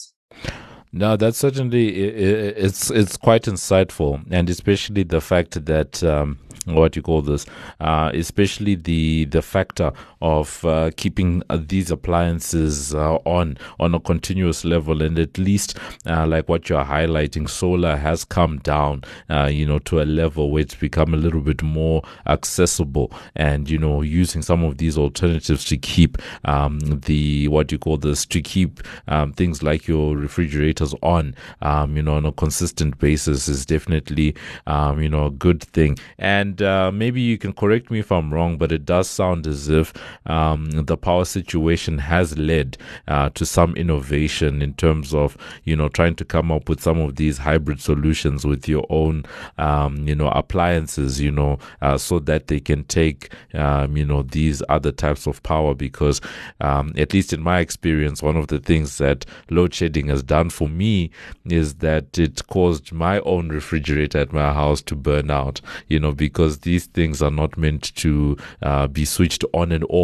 No, 0.95 1.17
that's 1.17 1.39
certainly 1.39 1.87
it's 1.89 2.91
it's 2.91 3.17
quite 3.17 3.43
insightful, 3.43 4.23
and 4.29 4.47
especially 4.47 5.01
the 5.01 5.21
fact 5.21 5.65
that 5.65 6.03
um, 6.03 6.37
what 6.65 6.95
you 6.95 7.01
call 7.01 7.23
this, 7.23 7.47
uh, 7.79 8.11
especially 8.13 8.75
the 8.75 9.25
the 9.25 9.41
factor 9.41 9.91
of 10.23 10.63
uh, 10.65 10.89
keeping 10.95 11.43
uh, 11.49 11.59
these 11.67 11.91
appliances 11.91 12.95
uh, 12.95 13.15
on 13.25 13.57
on 13.79 13.93
a 13.93 13.99
continuous 13.99 14.63
level, 14.63 15.01
and 15.01 15.19
at 15.19 15.37
least 15.37 15.77
uh, 16.05 16.25
like 16.25 16.47
what 16.47 16.69
you're 16.69 16.83
highlighting, 16.83 17.49
solar 17.49 17.95
has 17.95 18.23
come 18.23 18.59
down, 18.59 19.03
you 19.49 19.65
know, 19.65 19.79
to 19.79 20.01
a 20.01 20.05
level 20.05 20.49
where 20.51 20.61
it's 20.61 20.75
become 20.75 21.13
a 21.13 21.17
little 21.17 21.41
bit 21.41 21.61
more 21.61 22.01
accessible, 22.27 23.11
and 23.35 23.69
you 23.69 23.77
know, 23.77 24.01
using 24.01 24.41
some 24.41 24.63
of 24.63 24.77
these 24.77 24.97
alternatives 24.97 25.65
to 25.65 25.77
keep 25.77 26.17
um, 26.45 26.79
the 26.79 27.47
what 27.49 27.71
you 27.71 27.77
call 27.77 27.97
this 27.97 28.25
to 28.25 28.41
keep 28.41 28.79
um, 29.07 29.33
things 29.33 29.61
like 29.61 29.87
your 29.87 30.15
refrigerators 30.15 30.95
on, 31.01 31.35
um, 31.61 31.97
you 31.97 32.01
know, 32.01 32.15
on 32.15 32.25
a 32.25 32.31
consistent 32.31 32.97
basis 32.99 33.47
is 33.47 33.65
definitely 33.65 34.35
um, 34.67 35.01
you 35.01 35.09
know 35.09 35.25
a 35.25 35.31
good 35.31 35.61
thing, 35.63 35.97
and 36.17 36.53
and 36.53 36.61
uh, 36.61 36.91
maybe 36.91 37.21
you 37.21 37.37
can 37.37 37.53
correct 37.53 37.89
me 37.89 37.99
if 37.99 38.11
I'm 38.11 38.33
wrong, 38.33 38.57
but 38.57 38.71
it 38.71 38.85
does 38.85 39.09
sound 39.09 39.47
as 39.47 39.69
if 39.69 39.93
um, 40.25 40.69
the 40.71 40.97
power 40.97 41.25
situation 41.25 41.97
has 41.97 42.37
led 42.37 42.77
uh, 43.07 43.29
to 43.29 43.45
some 43.45 43.75
innovation 43.75 44.61
in 44.61 44.73
terms 44.73 45.13
of 45.13 45.37
you 45.63 45.75
know 45.75 45.89
trying 45.89 46.15
to 46.15 46.25
come 46.25 46.51
up 46.51 46.69
with 46.69 46.81
some 46.81 46.99
of 46.99 47.15
these 47.15 47.37
hybrid 47.37 47.79
solutions 47.79 48.45
with 48.45 48.67
your 48.67 48.85
own 48.89 49.25
um, 49.57 50.07
you 50.07 50.15
know 50.15 50.29
appliances, 50.29 51.19
you 51.19 51.31
know, 51.31 51.59
uh, 51.81 51.97
so 51.97 52.19
that 52.19 52.47
they 52.47 52.59
can 52.59 52.83
take 52.85 53.33
um, 53.53 53.95
you 53.97 54.05
know 54.05 54.23
these 54.23 54.63
other 54.69 54.91
types 54.91 55.27
of 55.27 55.41
power. 55.43 55.73
Because 55.73 56.21
um, 56.61 56.93
at 56.97 57.13
least 57.13 57.33
in 57.33 57.41
my 57.41 57.59
experience, 57.59 58.21
one 58.21 58.37
of 58.37 58.47
the 58.47 58.59
things 58.59 58.97
that 58.97 59.25
load 59.49 59.73
shedding 59.73 60.07
has 60.07 60.23
done 60.23 60.49
for 60.49 60.67
me 60.69 61.11
is 61.45 61.75
that 61.75 62.17
it 62.17 62.45
caused 62.47 62.91
my 62.91 63.19
own 63.21 63.49
refrigerator 63.49 64.19
at 64.19 64.33
my 64.33 64.53
house 64.53 64.81
to 64.83 64.95
burn 64.95 65.29
out. 65.29 65.61
You 65.87 65.99
know 65.99 66.13
because 66.13 66.59
these 66.59 66.85
things 66.87 67.21
are 67.21 67.31
not 67.31 67.57
meant 67.57 67.93
to 67.95 68.37
uh, 68.61 68.87
be 68.87 69.05
switched 69.05 69.43
on 69.53 69.71
and 69.71 69.85
off, 69.89 70.02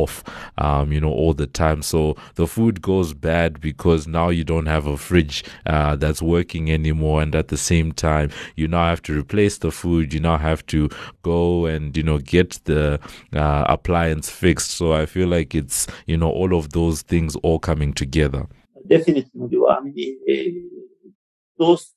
um, 0.58 0.92
you 0.92 1.00
know, 1.00 1.12
all 1.12 1.34
the 1.34 1.48
time. 1.48 1.82
So 1.82 2.16
the 2.36 2.48
food 2.48 2.82
goes 2.82 3.14
bad 3.14 3.60
because 3.60 4.08
now 4.08 4.30
you 4.30 4.44
don't 4.44 4.66
have 4.68 4.86
a 4.86 4.98
fridge 4.98 5.44
uh, 5.66 5.96
that's 5.96 6.22
working 6.22 6.72
anymore, 6.72 7.22
and 7.22 7.36
at 7.36 7.48
the 7.48 7.58
same 7.58 7.92
time, 7.92 8.30
you 8.56 8.68
now 8.68 8.86
have 8.86 9.02
to 9.04 9.18
replace 9.18 9.58
the 9.58 9.72
food. 9.72 10.14
You 10.14 10.20
now 10.20 10.38
have 10.38 10.66
to 10.68 10.90
go 11.22 11.66
and 11.66 11.96
you 11.96 12.04
know 12.04 12.20
get 12.20 12.60
the 12.66 13.00
uh, 13.34 13.66
appliance 13.68 14.30
fixed. 14.30 14.72
So 14.72 14.94
I 14.94 15.06
feel 15.06 15.28
like 15.28 15.56
it's 15.56 15.88
you 16.06 16.18
know 16.18 16.30
all 16.30 16.56
of 16.56 16.72
those 16.72 17.02
things 17.02 17.36
all 17.38 17.60
coming 17.60 17.94
together. 17.94 18.48
Definitely, 18.88 19.60
I 19.70 19.80
mean, 19.82 20.18
uh, 20.30 21.10
those 21.58 21.94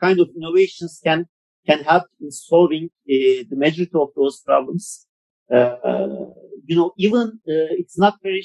kind 0.00 0.20
of 0.20 0.28
innovations 0.36 1.00
can 1.04 1.26
can 1.66 1.84
help 1.84 2.04
in 2.20 2.30
solving 2.30 2.86
uh, 2.86 3.44
the 3.50 3.56
majority 3.56 3.92
of 3.94 4.08
those 4.16 4.40
problems. 4.40 5.06
Uh, 5.52 5.76
you 6.66 6.76
know, 6.76 6.92
even 6.98 7.26
uh, 7.48 7.72
it's 7.80 7.98
not 7.98 8.14
very 8.22 8.44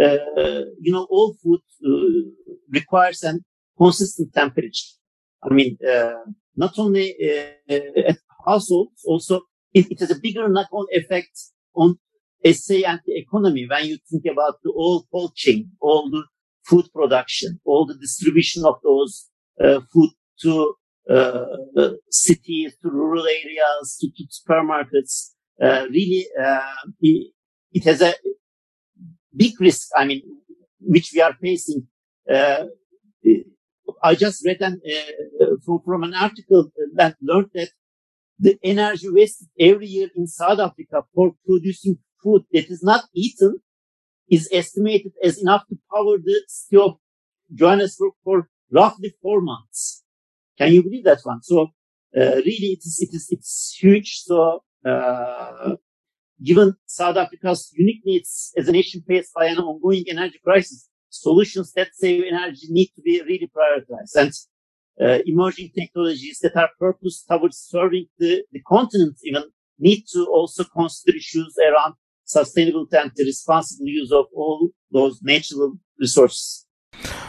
uh, 0.00 0.16
you 0.80 0.90
know, 0.92 1.06
all 1.10 1.34
food 1.42 1.60
requires 2.70 3.22
a 3.24 3.38
consistent 3.76 4.32
temperature. 4.32 4.96
I 5.42 5.52
mean, 5.52 5.76
not 6.56 6.78
only 6.78 7.14
at 7.68 8.16
households, 8.46 9.04
also 9.04 9.42
it, 9.74 9.90
it 9.90 10.00
has 10.00 10.10
a 10.10 10.18
bigger 10.18 10.48
knock-on 10.48 10.86
effect 10.90 11.38
on 11.74 11.98
SA 12.44 12.74
and 12.86 13.00
the 13.06 13.18
economy 13.18 13.66
when 13.68 13.86
you 13.86 13.98
think 14.10 14.24
about 14.30 14.56
the 14.62 14.72
whole 14.72 15.06
cold 15.12 15.34
chain, 15.34 15.70
all 15.80 16.10
the 16.10 16.24
food 16.66 16.86
production, 16.94 17.60
all 17.64 17.86
the 17.86 17.94
distribution 17.94 18.64
of 18.64 18.76
those 18.82 19.28
uh, 19.62 19.80
food 19.92 20.10
to 20.40 20.74
uh, 21.10 21.44
cities, 22.10 22.74
to 22.82 22.90
rural 22.90 23.26
areas, 23.26 23.98
to, 24.00 24.08
to 24.16 24.24
supermarkets. 24.24 25.32
Uh, 25.62 25.86
really, 25.90 26.26
it, 27.00 27.32
it, 27.72 27.84
has 27.84 28.02
a 28.02 28.14
big 29.36 29.60
risk. 29.60 29.88
I 29.96 30.04
mean, 30.04 30.22
which 30.80 31.12
we 31.14 31.20
are 31.20 31.34
facing. 31.40 31.86
I 34.04 34.14
just 34.16 34.44
read 34.44 34.60
an, 34.60 34.80
from, 35.64 35.80
from 35.84 36.02
an 36.02 36.14
article 36.14 36.72
that 36.94 37.16
learned 37.22 37.50
that 37.54 37.68
the 38.38 38.58
energy 38.64 39.08
wasted 39.08 39.48
every 39.58 39.86
year 39.86 40.08
in 40.16 40.26
South 40.26 40.58
Africa 40.58 41.04
for 41.14 41.32
producing 41.46 41.98
food 42.22 42.42
that 42.52 42.68
is 42.70 42.82
not 42.82 43.04
eaten 43.14 43.60
is 44.28 44.48
estimated 44.52 45.12
as 45.22 45.40
enough 45.40 45.62
to 45.68 45.78
power 45.94 46.16
the 46.18 46.42
city 46.48 46.82
of 46.82 46.96
Johannesburg 47.54 48.12
for 48.24 48.48
roughly 48.70 49.14
four 49.22 49.40
months. 49.40 50.02
Can 50.58 50.72
you 50.72 50.82
believe 50.82 51.04
that 51.04 51.20
one? 51.22 51.42
So 51.42 51.68
uh, 52.16 52.36
really, 52.36 52.70
it 52.76 52.82
is 52.84 52.98
it 53.00 53.14
is 53.14 53.28
it's 53.30 53.76
huge. 53.80 54.20
So 54.24 54.42
uh, 54.42 54.58
given 54.84 56.74
South 56.86 57.16
Africa's 57.16 57.70
unique 57.74 58.02
needs 58.04 58.52
as 58.56 58.68
a 58.68 58.72
nation 58.72 59.02
faced 59.06 59.32
by 59.34 59.46
an 59.46 59.58
ongoing 59.58 60.04
energy 60.08 60.40
crisis, 60.44 60.88
solutions 61.08 61.72
that 61.72 61.88
save 61.94 62.24
energy 62.24 62.66
need 62.70 62.90
to 62.96 63.02
be 63.02 63.20
really 63.22 63.50
prioritized. 63.56 64.14
And 64.16 64.32
uh, 65.00 65.22
emerging 65.26 65.70
technologies 65.76 66.38
that 66.40 66.56
are 66.56 66.70
purposed 66.78 67.26
towards 67.28 67.56
serving 67.56 68.06
the, 68.18 68.42
the 68.52 68.60
continent 68.68 69.16
even 69.24 69.44
need 69.78 70.04
to 70.12 70.26
also 70.26 70.64
consider 70.64 71.16
issues 71.16 71.56
around 71.58 71.94
sustainability 72.26 72.94
and 73.00 73.10
the 73.14 73.24
responsible 73.24 73.86
use 73.86 74.12
of 74.12 74.26
all 74.34 74.70
those 74.92 75.20
natural 75.22 75.78
resources. 75.98 76.66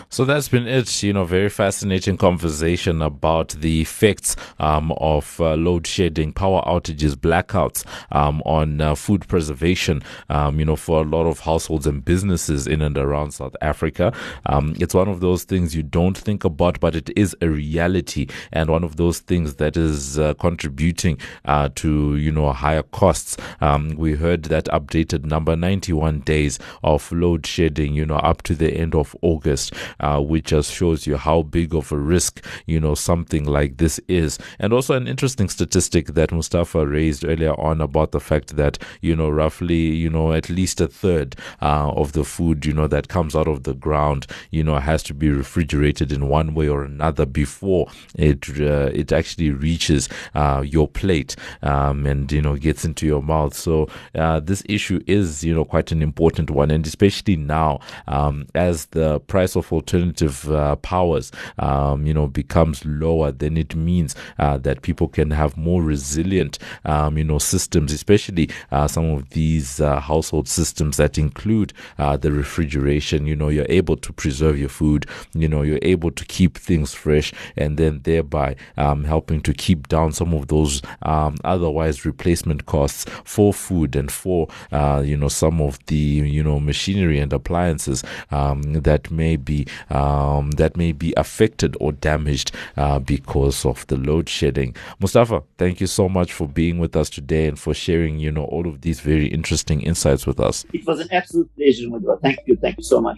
So 0.10 0.26
that's 0.26 0.48
been 0.48 0.68
it. 0.68 1.02
You 1.02 1.14
know, 1.14 1.26
very 1.26 1.50
fascinating 1.50 2.18
conversation 2.18 3.02
about 3.02 3.50
the 3.50 3.82
effects 3.82 4.36
um, 4.60 4.92
of 4.98 5.42
uh, 5.42 5.56
load 5.56 5.88
shedding, 5.88 6.34
power 6.34 6.62
outages, 6.68 7.16
blackouts 7.16 7.84
um, 8.12 8.42
on 8.46 8.80
uh, 8.80 8.94
food 8.94 9.28
preservation. 9.28 10.04
Um, 10.30 10.60
you 10.60 10.66
know, 10.66 10.76
for 10.76 11.02
a 11.02 11.04
lot 11.04 11.26
of 11.26 11.40
households 11.40 11.88
and 11.88 12.06
businesses 12.06 12.68
in 12.68 12.84
and 12.84 12.96
around 12.96 13.32
South 13.32 13.56
Africa, 13.62 14.14
um, 14.46 14.76
it's 14.80 14.94
one 14.94 15.08
of 15.08 15.20
those 15.20 15.46
things 15.46 15.76
you 15.76 15.82
don't 15.82 16.16
think 16.18 16.44
about, 16.44 16.80
but 16.80 16.96
it 16.96 17.10
is 17.16 17.36
a 17.42 17.50
reality, 17.50 18.28
and 18.52 18.70
one 18.70 18.84
of 18.84 18.98
those 18.98 19.20
things 19.20 19.56
that 19.56 19.76
is 19.76 20.20
uh, 20.20 20.36
contributing 20.36 21.18
uh, 21.46 21.70
to 21.76 22.18
you 22.18 22.32
know 22.32 22.52
higher 22.52 22.84
costs. 22.84 23.36
Um, 23.62 23.96
we 23.98 24.14
heard 24.14 24.44
that 24.44 24.66
updated 24.66 25.26
number: 25.26 25.56
91 25.56 26.20
days 26.20 26.60
of 26.84 27.12
load 27.12 27.48
shedding. 27.48 27.96
You 27.96 28.06
know, 28.06 28.18
up 28.18 28.44
to 28.44 28.54
the 28.54 28.72
end 28.72 28.94
of 28.94 29.16
August 29.24 29.53
uh, 30.00 30.20
which 30.20 30.46
just 30.46 30.72
shows 30.72 31.08
you 31.08 31.18
how 31.18 31.42
big 31.42 31.74
of 31.74 31.92
a 31.92 31.98
risk, 31.98 32.46
you 32.68 32.80
know, 32.80 32.96
something 32.96 33.46
like 33.46 33.78
this 33.78 34.00
is. 34.08 34.40
And 34.60 34.74
also 34.74 34.96
an 34.96 35.08
interesting 35.08 35.50
statistic 35.50 36.08
that 36.08 36.32
Mustafa 36.32 36.86
raised 36.88 37.26
earlier 37.26 37.60
on 37.60 37.82
about 37.82 38.12
the 38.12 38.20
fact 38.20 38.56
that, 38.56 38.78
you 39.02 39.16
know, 39.16 39.30
roughly, 39.30 39.76
you 39.76 40.10
know, 40.10 40.34
at 40.34 40.50
least 40.50 40.82
a 40.82 40.88
third 40.88 41.36
uh, 41.62 41.92
of 41.92 42.14
the 42.14 42.24
food, 42.24 42.66
you 42.66 42.74
know, 42.74 42.88
that 42.88 43.08
comes 43.08 43.36
out 43.36 43.48
of 43.48 43.64
the 43.64 43.74
ground, 43.74 44.28
you 44.52 44.64
know, 44.64 44.80
has 44.80 45.04
to 45.04 45.14
be 45.14 45.30
refrigerated 45.30 46.12
in 46.12 46.30
one 46.30 46.54
way 46.54 46.68
or 46.70 46.84
another 46.84 47.26
before 47.26 47.88
it 48.16 48.50
uh, 48.60 48.90
it 48.94 49.12
actually 49.12 49.52
reaches 49.52 50.10
uh, 50.36 50.64
your 50.66 50.88
plate 50.88 51.36
um, 51.62 52.06
and, 52.06 52.32
you 52.32 52.42
know, 52.42 52.56
gets 52.56 52.86
into 52.86 53.06
your 53.06 53.22
mouth. 53.22 53.54
So 53.54 53.88
uh, 54.16 54.40
this 54.40 54.64
issue 54.70 55.02
is, 55.08 55.44
you 55.44 55.54
know, 55.54 55.66
quite 55.66 55.92
an 55.92 56.02
important 56.02 56.50
one. 56.50 56.72
And 56.72 56.86
especially 56.86 57.36
now, 57.36 57.80
um, 58.08 58.48
as 58.56 58.86
the 58.88 59.20
price 59.22 59.43
of 59.56 59.72
alternative 59.72 60.50
uh, 60.52 60.76
powers, 60.78 61.32
um, 61.60 62.06
you 62.06 62.14
know, 62.14 62.28
becomes 62.28 62.84
lower, 62.86 63.32
then 63.32 63.58
it 63.58 63.76
means 63.76 64.16
uh, 64.40 64.58
that 64.58 64.82
people 64.82 65.08
can 65.08 65.32
have 65.32 65.58
more 65.58 65.84
resilient, 65.84 66.58
um, 66.86 67.18
you 67.18 67.24
know, 67.24 67.38
systems, 67.40 67.92
especially 67.92 68.50
uh, 68.72 68.88
some 68.88 69.12
of 69.12 69.30
these 69.30 69.80
uh, 69.80 70.00
household 70.00 70.48
systems 70.48 70.98
that 70.98 71.18
include 71.18 71.74
uh, 71.98 72.18
the 72.18 72.32
refrigeration. 72.32 73.26
You 73.28 73.36
know, 73.36 73.50
you're 73.50 73.66
able 73.70 73.98
to 73.98 74.14
preserve 74.14 74.58
your 74.58 74.70
food. 74.70 75.06
You 75.34 75.48
know, 75.48 75.62
you're 75.62 75.80
able 75.82 76.12
to 76.12 76.26
keep 76.26 76.58
things 76.58 76.94
fresh, 76.94 77.34
and 77.58 77.78
then 77.78 78.02
thereby 78.04 78.56
um, 78.78 79.04
helping 79.04 79.42
to 79.42 79.54
keep 79.54 79.88
down 79.88 80.12
some 80.12 80.34
of 80.34 80.48
those 80.48 80.82
um, 81.04 81.36
otherwise 81.44 82.06
replacement 82.06 82.66
costs 82.66 83.06
for 83.24 83.54
food 83.54 83.96
and 83.96 84.12
for 84.12 84.48
uh, 84.72 85.02
you 85.06 85.18
know 85.18 85.28
some 85.28 85.62
of 85.62 85.84
the 85.88 85.96
you 85.96 86.44
know 86.44 86.60
machinery 86.60 87.20
and 87.20 87.34
appliances 87.34 88.04
um, 88.32 88.62
that 88.74 89.12
may 89.12 89.33
be 89.36 89.66
um, 89.90 90.52
that 90.52 90.76
may 90.78 90.92
be 90.92 91.14
affected 91.18 91.76
or 91.80 91.92
damaged 91.92 92.52
uh, 92.78 93.00
because 93.00 93.66
of 93.66 93.86
the 93.88 93.98
load 93.98 94.30
shedding. 94.30 94.76
Mustafa, 95.00 95.44
thank 95.58 95.82
you 95.82 95.88
so 95.88 96.10
much 96.10 96.34
for 96.34 96.48
being 96.48 96.80
with 96.80 96.96
us 96.96 97.10
today 97.10 97.48
and 97.48 97.60
for 97.60 97.74
sharing, 97.74 98.20
you 98.20 98.32
know, 98.32 98.46
all 98.46 98.68
of 98.68 98.82
these 98.82 99.00
very 99.00 99.28
interesting 99.28 99.82
insights 99.82 100.26
with 100.26 100.40
us. 100.40 100.66
It 100.74 100.86
was 100.86 101.00
an 101.00 101.08
absolute 101.12 101.50
pleasure, 101.56 101.88
Mudwa. 101.88 102.22
Thank 102.22 102.40
you. 102.46 102.56
Thank 102.58 102.78
you 102.78 102.84
so 102.84 103.02
much. 103.02 103.18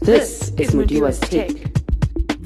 This 0.00 0.52
is 0.56 0.70
Mudiwa's 0.70 1.20
Take 1.20 1.77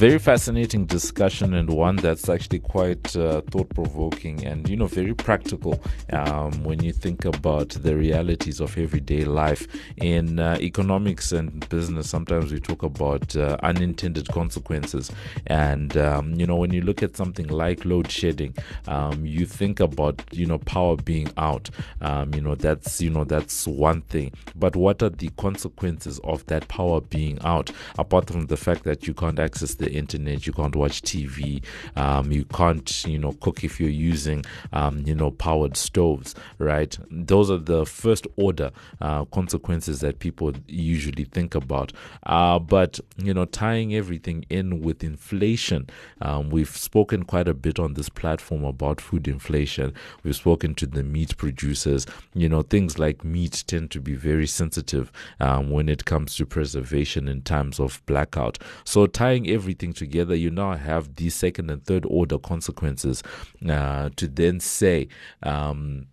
very 0.03 0.19
fascinating 0.19 0.85
discussion 0.85 1.55
and 1.55 1.71
one 1.71 1.95
that's 1.95 2.29
actually 2.29 2.59
quite 2.59 3.15
uh, 3.15 3.41
thought 3.53 3.69
provoking 3.69 4.45
and 4.45 4.69
you 4.69 4.77
know 4.77 4.89
very 4.89 5.15
practical 5.15 5.81
um, 6.13 6.51
when 6.65 6.83
you 6.83 6.93
think 6.93 7.25
about 7.25 7.69
the 7.69 7.95
realities 7.95 8.59
of 8.59 8.77
everyday 8.77 9.25
life 9.25 9.69
in 9.99 10.41
uh, 10.41 10.59
economics 10.61 11.31
and 11.31 11.69
business. 11.69 12.11
Sometimes 12.11 12.51
we 12.53 12.59
talk 12.59 12.83
about 12.83 13.37
uh, 13.37 13.57
unintended 13.63 14.27
consequences 14.31 15.09
and 15.47 15.97
um, 15.97 16.35
you 16.35 16.49
know 16.49 16.57
when 16.57 16.73
you 16.73 16.81
look 16.81 17.01
at 17.05 17.17
something 17.17 17.47
like 17.47 17.85
load 17.85 18.11
shedding 18.11 18.57
um, 18.89 19.25
you 19.25 19.47
think 19.47 19.79
about 19.79 20.21
you 20.33 20.47
know 20.47 20.59
power 20.59 20.97
being 20.97 21.31
out. 21.37 21.71
Um, 22.01 22.35
you 22.35 22.41
know 22.41 22.57
that's 22.57 23.01
you 23.01 23.11
know 23.11 23.23
that's 23.23 23.69
one 23.69 24.03
thing. 24.03 24.33
But 24.57 24.75
what 24.75 25.01
are 25.01 25.11
the 25.11 25.29
consequences 25.37 26.19
of 26.25 26.45
that 26.47 26.67
power 26.67 27.01
being 27.01 27.39
out 27.45 27.71
apart 28.01 28.29
from 28.29 28.47
the 28.47 28.57
fact 28.57 28.83
that 28.83 29.07
you 29.07 29.15
can't 29.15 29.39
access 29.39 29.77
the 29.77 29.92
internet, 29.93 30.47
you 30.47 30.53
can't 30.53 30.75
watch 30.77 31.03
TV, 31.03 31.63
um, 31.97 32.33
you 32.33 32.45
can't, 32.45 33.05
you 33.07 33.19
know, 33.19 33.33
cook 33.41 33.65
if 33.65 33.81
you're 33.81 33.89
using, 33.89 34.45
um, 34.73 35.03
you 35.07 35.15
know, 35.15 35.31
powered 35.31 35.77
stoves, 35.77 36.35
right? 36.59 36.97
Those 37.11 37.51
are 37.51 37.59
the 37.59 37.85
first 37.87 38.27
order 38.37 38.71
uh, 39.01 39.25
consequences 39.27 40.01
that 40.01 40.19
people 40.19 40.53
usually 40.67 41.25
think 41.25 41.55
about. 41.55 41.93
Uh, 42.25 42.59
but, 42.59 43.01
you 43.17 43.35
know, 43.35 43.45
tying 43.45 43.95
everything 43.95 44.45
in 44.49 44.81
with 44.81 45.03
inflation, 45.03 45.89
um, 46.21 46.51
we've 46.51 46.77
spoken 46.77 47.25
quite 47.25 47.49
a 47.49 47.55
bit 47.55 47.79
on 47.79 47.95
this 47.95 48.09
platform 48.09 48.65
about 48.65 49.01
food 49.01 49.29
inflation. 49.29 49.93
We've 50.23 50.37
spoken 50.37 50.75
to 50.77 50.87
the 50.87 51.03
meat 51.03 51.37
producers. 51.37 52.07
You 52.35 52.49
know, 52.49 52.63
things 52.63 52.99
like 52.99 53.25
meat 53.25 53.65
tend 53.67 53.91
to 53.93 54.01
be 54.01 54.15
very 54.15 54.47
sensitive 54.47 55.11
um, 55.41 55.71
when 55.71 55.89
it 55.89 56.05
comes 56.05 56.37
to 56.37 56.47
preservation 56.47 57.29
in 57.29 57.43
times 57.43 57.81
of 57.81 58.01
blackout. 58.07 58.59
So 58.85 59.07
tying 59.07 59.49
everything 59.49 59.82
everything 59.83 59.93
together, 59.93 60.35
you 60.35 60.51
now 60.51 60.75
have 60.75 61.17
these 61.17 61.35
second 61.35 61.71
and 61.71 61.85
third 61.85 62.05
order 62.09 62.39
consequences 62.39 63.23
uh, 63.69 64.11
to 64.17 64.29
then 64.29 64.61
say, 64.61 65.09
um, 65.43 66.07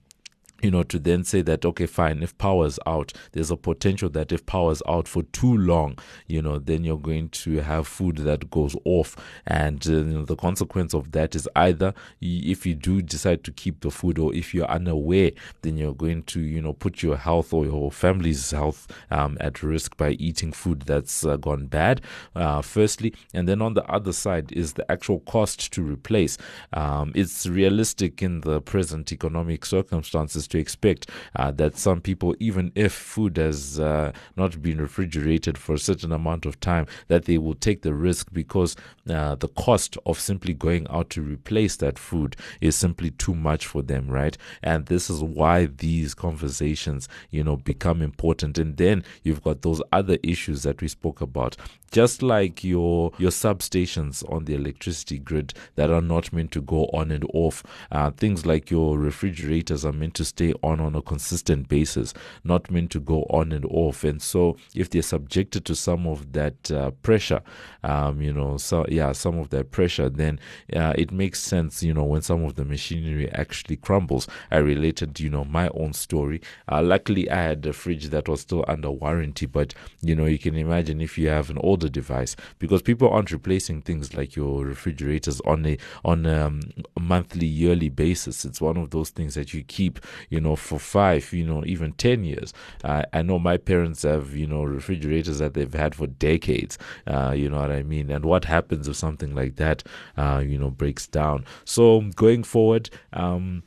you 0.61 0.71
know, 0.71 0.83
to 0.83 0.99
then 0.99 1.23
say 1.23 1.41
that, 1.41 1.65
okay, 1.65 1.85
fine, 1.85 2.21
if 2.23 2.37
power 2.37 2.65
is 2.65 2.79
out, 2.85 3.13
there's 3.31 3.51
a 3.51 3.57
potential 3.57 4.09
that 4.09 4.31
if 4.31 4.45
power 4.45 4.71
is 4.71 4.83
out 4.87 5.07
for 5.07 5.23
too 5.23 5.57
long, 5.57 5.97
you 6.27 6.41
know, 6.41 6.59
then 6.59 6.83
you're 6.83 6.97
going 6.97 7.29
to 7.29 7.57
have 7.57 7.87
food 7.87 8.17
that 8.17 8.49
goes 8.49 8.75
off. 8.85 9.15
And 9.45 9.85
uh, 9.87 9.91
you 9.91 10.03
know, 10.03 10.25
the 10.25 10.35
consequence 10.35 10.93
of 10.93 11.11
that 11.11 11.35
is 11.35 11.47
either 11.55 11.93
if 12.21 12.65
you 12.65 12.75
do 12.75 13.01
decide 13.01 13.43
to 13.45 13.51
keep 13.51 13.81
the 13.81 13.91
food 13.91 14.19
or 14.19 14.33
if 14.33 14.53
you're 14.53 14.67
unaware, 14.67 15.31
then 15.61 15.77
you're 15.77 15.93
going 15.93 16.23
to, 16.23 16.41
you 16.41 16.61
know, 16.61 16.73
put 16.73 17.01
your 17.01 17.17
health 17.17 17.53
or 17.53 17.65
your 17.65 17.91
family's 17.91 18.51
health 18.51 18.87
um, 19.11 19.37
at 19.39 19.63
risk 19.63 19.97
by 19.97 20.11
eating 20.11 20.51
food 20.51 20.81
that's 20.81 21.25
uh, 21.25 21.37
gone 21.37 21.67
bad, 21.67 22.01
uh, 22.35 22.61
firstly. 22.61 23.13
And 23.33 23.47
then 23.47 23.61
on 23.61 23.73
the 23.73 23.85
other 23.85 24.13
side 24.13 24.51
is 24.51 24.73
the 24.73 24.89
actual 24.91 25.19
cost 25.21 25.71
to 25.73 25.81
replace. 25.81 26.37
Um, 26.73 27.11
it's 27.15 27.47
realistic 27.47 28.21
in 28.21 28.41
the 28.41 28.61
present 28.61 29.11
economic 29.11 29.65
circumstances 29.65 30.48
to 30.49 30.57
expect 30.57 31.09
uh, 31.35 31.51
that 31.51 31.77
some 31.77 32.01
people, 32.01 32.35
even 32.39 32.71
if 32.75 32.93
food 32.93 33.37
has 33.37 33.79
uh, 33.79 34.11
not 34.35 34.61
been 34.61 34.79
refrigerated 34.79 35.57
for 35.57 35.73
a 35.73 35.79
certain 35.79 36.11
amount 36.11 36.45
of 36.45 36.59
time, 36.59 36.85
that 37.07 37.25
they 37.25 37.37
will 37.37 37.55
take 37.55 37.81
the 37.81 37.93
risk 37.93 38.27
because 38.31 38.75
uh, 39.09 39.35
the 39.35 39.47
cost 39.49 39.97
of 40.05 40.19
simply 40.19 40.53
going 40.53 40.87
out 40.89 41.09
to 41.09 41.21
replace 41.21 41.75
that 41.77 41.97
food 41.97 42.35
is 42.61 42.75
simply 42.75 43.11
too 43.11 43.35
much 43.35 43.65
for 43.65 43.81
them, 43.81 44.07
right? 44.09 44.37
And 44.61 44.85
this 44.85 45.09
is 45.09 45.21
why 45.21 45.67
these 45.67 46.13
conversations, 46.13 47.07
you 47.31 47.43
know, 47.43 47.57
become 47.57 48.01
important. 48.01 48.57
And 48.57 48.77
then 48.77 49.03
you've 49.23 49.43
got 49.43 49.61
those 49.61 49.81
other 49.91 50.17
issues 50.23 50.63
that 50.63 50.81
we 50.81 50.87
spoke 50.87 51.21
about 51.21 51.57
just 51.89 52.21
like 52.21 52.63
your 52.63 53.11
your 53.17 53.31
substations 53.31 54.23
on 54.31 54.45
the 54.45 54.55
electricity 54.55 55.17
grid 55.17 55.53
that 55.75 55.89
are 55.89 56.01
not 56.01 56.31
meant 56.31 56.51
to 56.51 56.61
go 56.61 56.85
on 56.93 57.11
and 57.11 57.25
off. 57.33 57.63
Uh, 57.91 58.11
things 58.11 58.45
like 58.45 58.69
your 58.71 58.97
refrigerators 58.97 59.85
are 59.85 59.91
meant 59.91 60.13
to 60.15 60.25
stay 60.25 60.53
on 60.63 60.79
on 60.79 60.95
a 60.95 61.01
consistent 61.01 61.67
basis 61.67 62.13
not 62.43 62.69
meant 62.71 62.91
to 62.91 62.99
go 62.99 63.23
on 63.29 63.51
and 63.51 63.65
off. 63.65 64.03
And 64.03 64.21
so 64.21 64.57
if 64.75 64.89
they're 64.89 65.01
subjected 65.01 65.65
to 65.65 65.75
some 65.75 66.07
of 66.07 66.33
that 66.33 66.71
uh, 66.71 66.91
pressure 67.01 67.41
um, 67.83 68.21
you 68.21 68.33
know 68.33 68.57
so 68.57 68.85
yeah 68.89 69.11
some 69.11 69.37
of 69.37 69.49
that 69.49 69.71
pressure 69.71 70.09
then 70.09 70.39
uh, 70.75 70.93
it 70.97 71.11
makes 71.11 71.39
sense 71.39 71.81
you 71.81 71.93
know 71.93 72.03
when 72.03 72.21
some 72.21 72.43
of 72.43 72.55
the 72.55 72.65
machinery 72.65 73.31
actually 73.31 73.75
crumbles. 73.77 74.27
I 74.51 74.57
related 74.57 75.19
you 75.19 75.29
know 75.29 75.45
my 75.45 75.69
own 75.69 75.93
story. 75.93 76.41
Uh, 76.71 76.81
luckily 76.81 77.29
i 77.29 77.35
had 77.35 77.65
a 77.65 77.73
fridge 77.73 78.09
that 78.09 78.27
was 78.27 78.41
still 78.41 78.63
under 78.67 78.91
warranty 78.91 79.45
but 79.45 79.73
you 80.01 80.15
know 80.15 80.25
you 80.25 80.37
can 80.37 80.55
imagine 80.55 81.01
if 81.01 81.17
you 81.17 81.27
have 81.29 81.49
an 81.49 81.57
old 81.59 81.78
older 81.79 81.89
device. 81.89 82.35
Because 82.59 82.81
people 82.81 83.09
aren't 83.09 83.31
replacing 83.31 83.81
things 83.81 84.13
like 84.13 84.35
your 84.35 84.65
refrigerators 84.65 85.39
on 85.41 85.65
a 85.65 85.77
on 86.03 86.25
um, 86.25 86.59
a 86.97 86.99
monthly 86.99 87.45
yearly 87.45 87.89
basis. 87.89 88.43
It's 88.43 88.59
one 88.59 88.77
of 88.77 88.89
those 88.89 89.09
things 89.11 89.35
that 89.35 89.53
you 89.53 89.63
keep 89.63 89.99
you 90.29 90.41
know 90.41 90.55
for 90.55 90.79
five 90.79 91.31
you 91.31 91.45
know 91.45 91.63
even 91.65 91.93
10 91.93 92.23
years. 92.23 92.53
Uh, 92.83 93.03
i 93.13 93.21
know 93.21 93.39
my 93.39 93.57
parents 93.57 94.03
have 94.03 94.35
you 94.35 94.47
know 94.47 94.63
refrigerators 94.63 95.39
that 95.39 95.53
they've 95.53 95.73
had 95.73 95.95
for 95.95 96.07
decades. 96.07 96.77
Uh, 97.07 97.33
you 97.35 97.49
know 97.49 97.59
what 97.61 97.71
i 97.71 97.83
mean? 97.83 98.09
And 98.09 98.25
what 98.25 98.45
happens 98.45 98.87
if 98.87 98.95
something 98.95 99.33
like 99.33 99.55
that 99.55 99.83
uh, 100.17 100.43
you 100.45 100.57
know 100.57 100.69
breaks 100.69 101.07
down? 101.07 101.45
So 101.65 102.01
going 102.15 102.43
forward 102.43 102.89
um, 103.13 103.63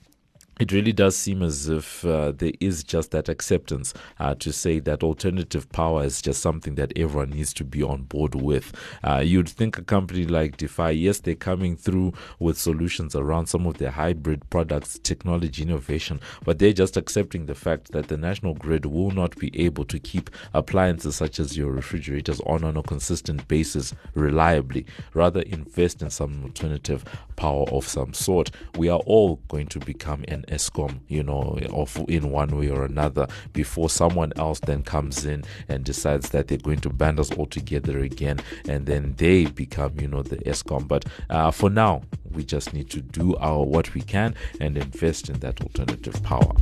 it 0.61 0.71
really 0.71 0.93
does 0.93 1.17
seem 1.17 1.43
as 1.43 1.69
if 1.69 2.05
uh, 2.05 2.31
there 2.33 2.53
is 2.61 2.85
just 2.85 3.11
that 3.11 3.29
acceptance 3.29 3.95
uh, 4.21 4.35
to 4.37 4.53
say 4.53 4.79
that 4.81 5.03
alternative 5.03 5.71
power 5.73 6.05
is 6.05 6.21
just 6.21 6.43
something 6.43 6.75
that 6.75 6.93
everyone 6.95 7.31
needs 7.31 7.55
to 7.55 7.65
be 7.65 7.83
on 7.83 8.03
board 8.03 8.35
with. 8.35 8.73
Uh, 9.03 9.19
you'd 9.19 9.49
think 9.49 9.79
a 9.79 9.83
company 9.83 10.25
like 10.25 10.59
Defy, 10.59 10.91
yes, 10.91 11.21
they're 11.21 11.35
coming 11.35 11.77
through 11.77 12.12
with 12.38 12.59
solutions 12.59 13.17
around 13.17 13.47
some 13.47 13.67
of 13.67 13.79
their 13.79 13.91
hybrid 13.91 14.49
products, 14.51 14.99
technology 14.99 15.62
innovation, 15.62 16.21
but 16.45 16.59
they're 16.59 16.73
just 16.73 16.97
accepting 16.97 17.47
the 17.47 17.55
fact 17.55 17.93
that 17.93 18.09
the 18.09 18.17
national 18.17 18.55
grid 18.55 18.87
will 18.87 19.11
not 19.11 19.37
be 19.38 19.51
able 19.61 19.85
to 19.87 19.99
keep 19.99 20.31
appliances 20.53 21.17
such 21.17 21.41
as 21.41 21.57
your 21.57 21.73
refrigerators 21.73 22.41
on 22.47 22.62
on 22.62 22.77
a 22.77 22.83
consistent 22.83 23.49
basis 23.49 23.95
reliably. 24.15 24.85
Rather, 25.15 25.41
invest 25.43 26.03
in 26.03 26.11
some 26.11 26.45
alternative 26.45 27.05
power 27.37 27.69
of 27.71 27.88
some 27.88 28.12
sort. 28.12 28.51
We 28.77 28.88
are 28.88 29.01
all 29.01 29.41
going 29.49 29.67
to 29.69 29.81
become 29.81 30.25
an 30.29 30.41
Eskom, 30.48 31.00
you 31.09 31.22
know, 31.22 31.59
of 31.72 31.96
in 32.09 32.31
one 32.31 32.57
way 32.59 32.68
or 32.68 32.85
another 32.85 33.26
before 33.52 33.88
someone 33.88 34.33
else 34.37 34.61
then 34.61 34.83
comes 34.83 35.24
in 35.24 35.44
and 35.68 35.85
decides 35.85 36.31
that 36.31 36.48
they're 36.48 36.59
going 36.59 36.81
to 36.81 36.90
band 36.90 37.20
us 37.20 37.31
all 37.33 37.46
together 37.46 38.00
again 38.00 38.40
and 38.68 38.87
then 38.87 39.14
they 39.16 39.46
become, 39.46 39.98
you 39.98 40.09
know, 40.09 40.22
the 40.22 40.37
Eskom. 40.38 40.87
But 40.88 41.05
uh, 41.31 41.50
for 41.50 41.70
now, 41.70 42.02
we 42.31 42.44
just 42.44 42.72
need 42.72 42.90
to 42.90 43.00
do 43.00 43.37
our 43.37 43.64
what 43.64 43.92
we 43.94 44.00
can 44.00 44.35
and 44.61 44.76
invest 44.76 45.28
in 45.28 45.38
that 45.40 45.61
alternative 45.61 46.22
power. 46.22 46.52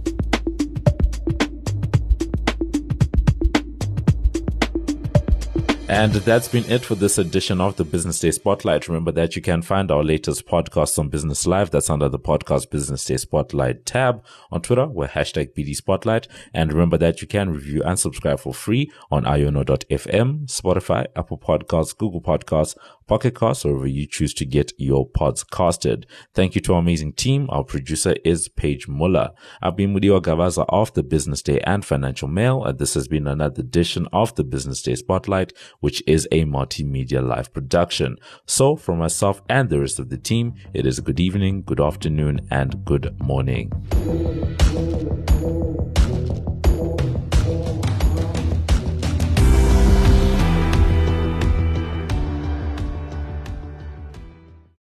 And 5.90 6.12
that's 6.12 6.46
been 6.46 6.64
it 6.66 6.84
for 6.84 6.94
this 6.94 7.18
edition 7.18 7.60
of 7.60 7.74
the 7.74 7.84
Business 7.84 8.20
Day 8.20 8.30
Spotlight. 8.30 8.86
Remember 8.86 9.10
that 9.10 9.34
you 9.34 9.42
can 9.42 9.60
find 9.60 9.90
our 9.90 10.04
latest 10.04 10.46
podcasts 10.46 10.96
on 11.00 11.08
Business 11.08 11.48
Live. 11.48 11.72
That's 11.72 11.90
under 11.90 12.08
the 12.08 12.16
podcast 12.16 12.70
Business 12.70 13.04
Day 13.04 13.16
Spotlight 13.16 13.86
tab. 13.86 14.24
On 14.52 14.62
Twitter, 14.62 14.86
we're 14.86 15.08
hashtag 15.08 15.52
BD 15.52 15.74
Spotlight. 15.74 16.28
And 16.54 16.72
remember 16.72 16.96
that 16.98 17.20
you 17.20 17.26
can 17.26 17.50
review 17.50 17.82
and 17.82 17.98
subscribe 17.98 18.38
for 18.38 18.54
free 18.54 18.88
on 19.10 19.24
iono.fm, 19.24 20.46
Spotify, 20.46 21.06
Apple 21.16 21.38
Podcasts, 21.38 21.98
Google 21.98 22.22
Podcasts, 22.22 22.76
Pocket 23.08 23.34
Casts, 23.34 23.64
or 23.64 23.72
wherever 23.72 23.88
you 23.88 24.06
choose 24.06 24.32
to 24.34 24.44
get 24.44 24.72
your 24.78 25.04
pods 25.04 25.42
casted. 25.42 26.06
Thank 26.34 26.54
you 26.54 26.60
to 26.60 26.74
our 26.74 26.78
amazing 26.78 27.14
team. 27.14 27.48
Our 27.50 27.64
producer 27.64 28.14
is 28.24 28.46
Paige 28.46 28.86
Muller. 28.86 29.32
I've 29.60 29.74
been 29.74 29.92
Mudiwa 29.92 30.22
Gavaza 30.22 30.64
of 30.68 30.94
the 30.94 31.02
Business 31.02 31.42
Day 31.42 31.58
and 31.62 31.84
Financial 31.84 32.28
Mail. 32.28 32.62
And 32.62 32.78
this 32.78 32.94
has 32.94 33.08
been 33.08 33.26
another 33.26 33.62
edition 33.62 34.06
of 34.12 34.36
the 34.36 34.44
Business 34.44 34.80
Day 34.82 34.94
Spotlight 34.94 35.52
which 35.80 36.02
is 36.06 36.28
a 36.30 36.44
multimedia 36.44 37.26
live 37.26 37.52
production. 37.52 38.16
So, 38.46 38.76
for 38.76 38.94
myself 38.94 39.42
and 39.48 39.68
the 39.68 39.80
rest 39.80 39.98
of 39.98 40.08
the 40.08 40.18
team, 40.18 40.54
it 40.72 40.86
is 40.86 41.00
good 41.00 41.20
evening, 41.20 41.62
good 41.62 41.80
afternoon, 41.80 42.46
and 42.50 42.84
good 42.84 43.20
morning. 43.20 43.72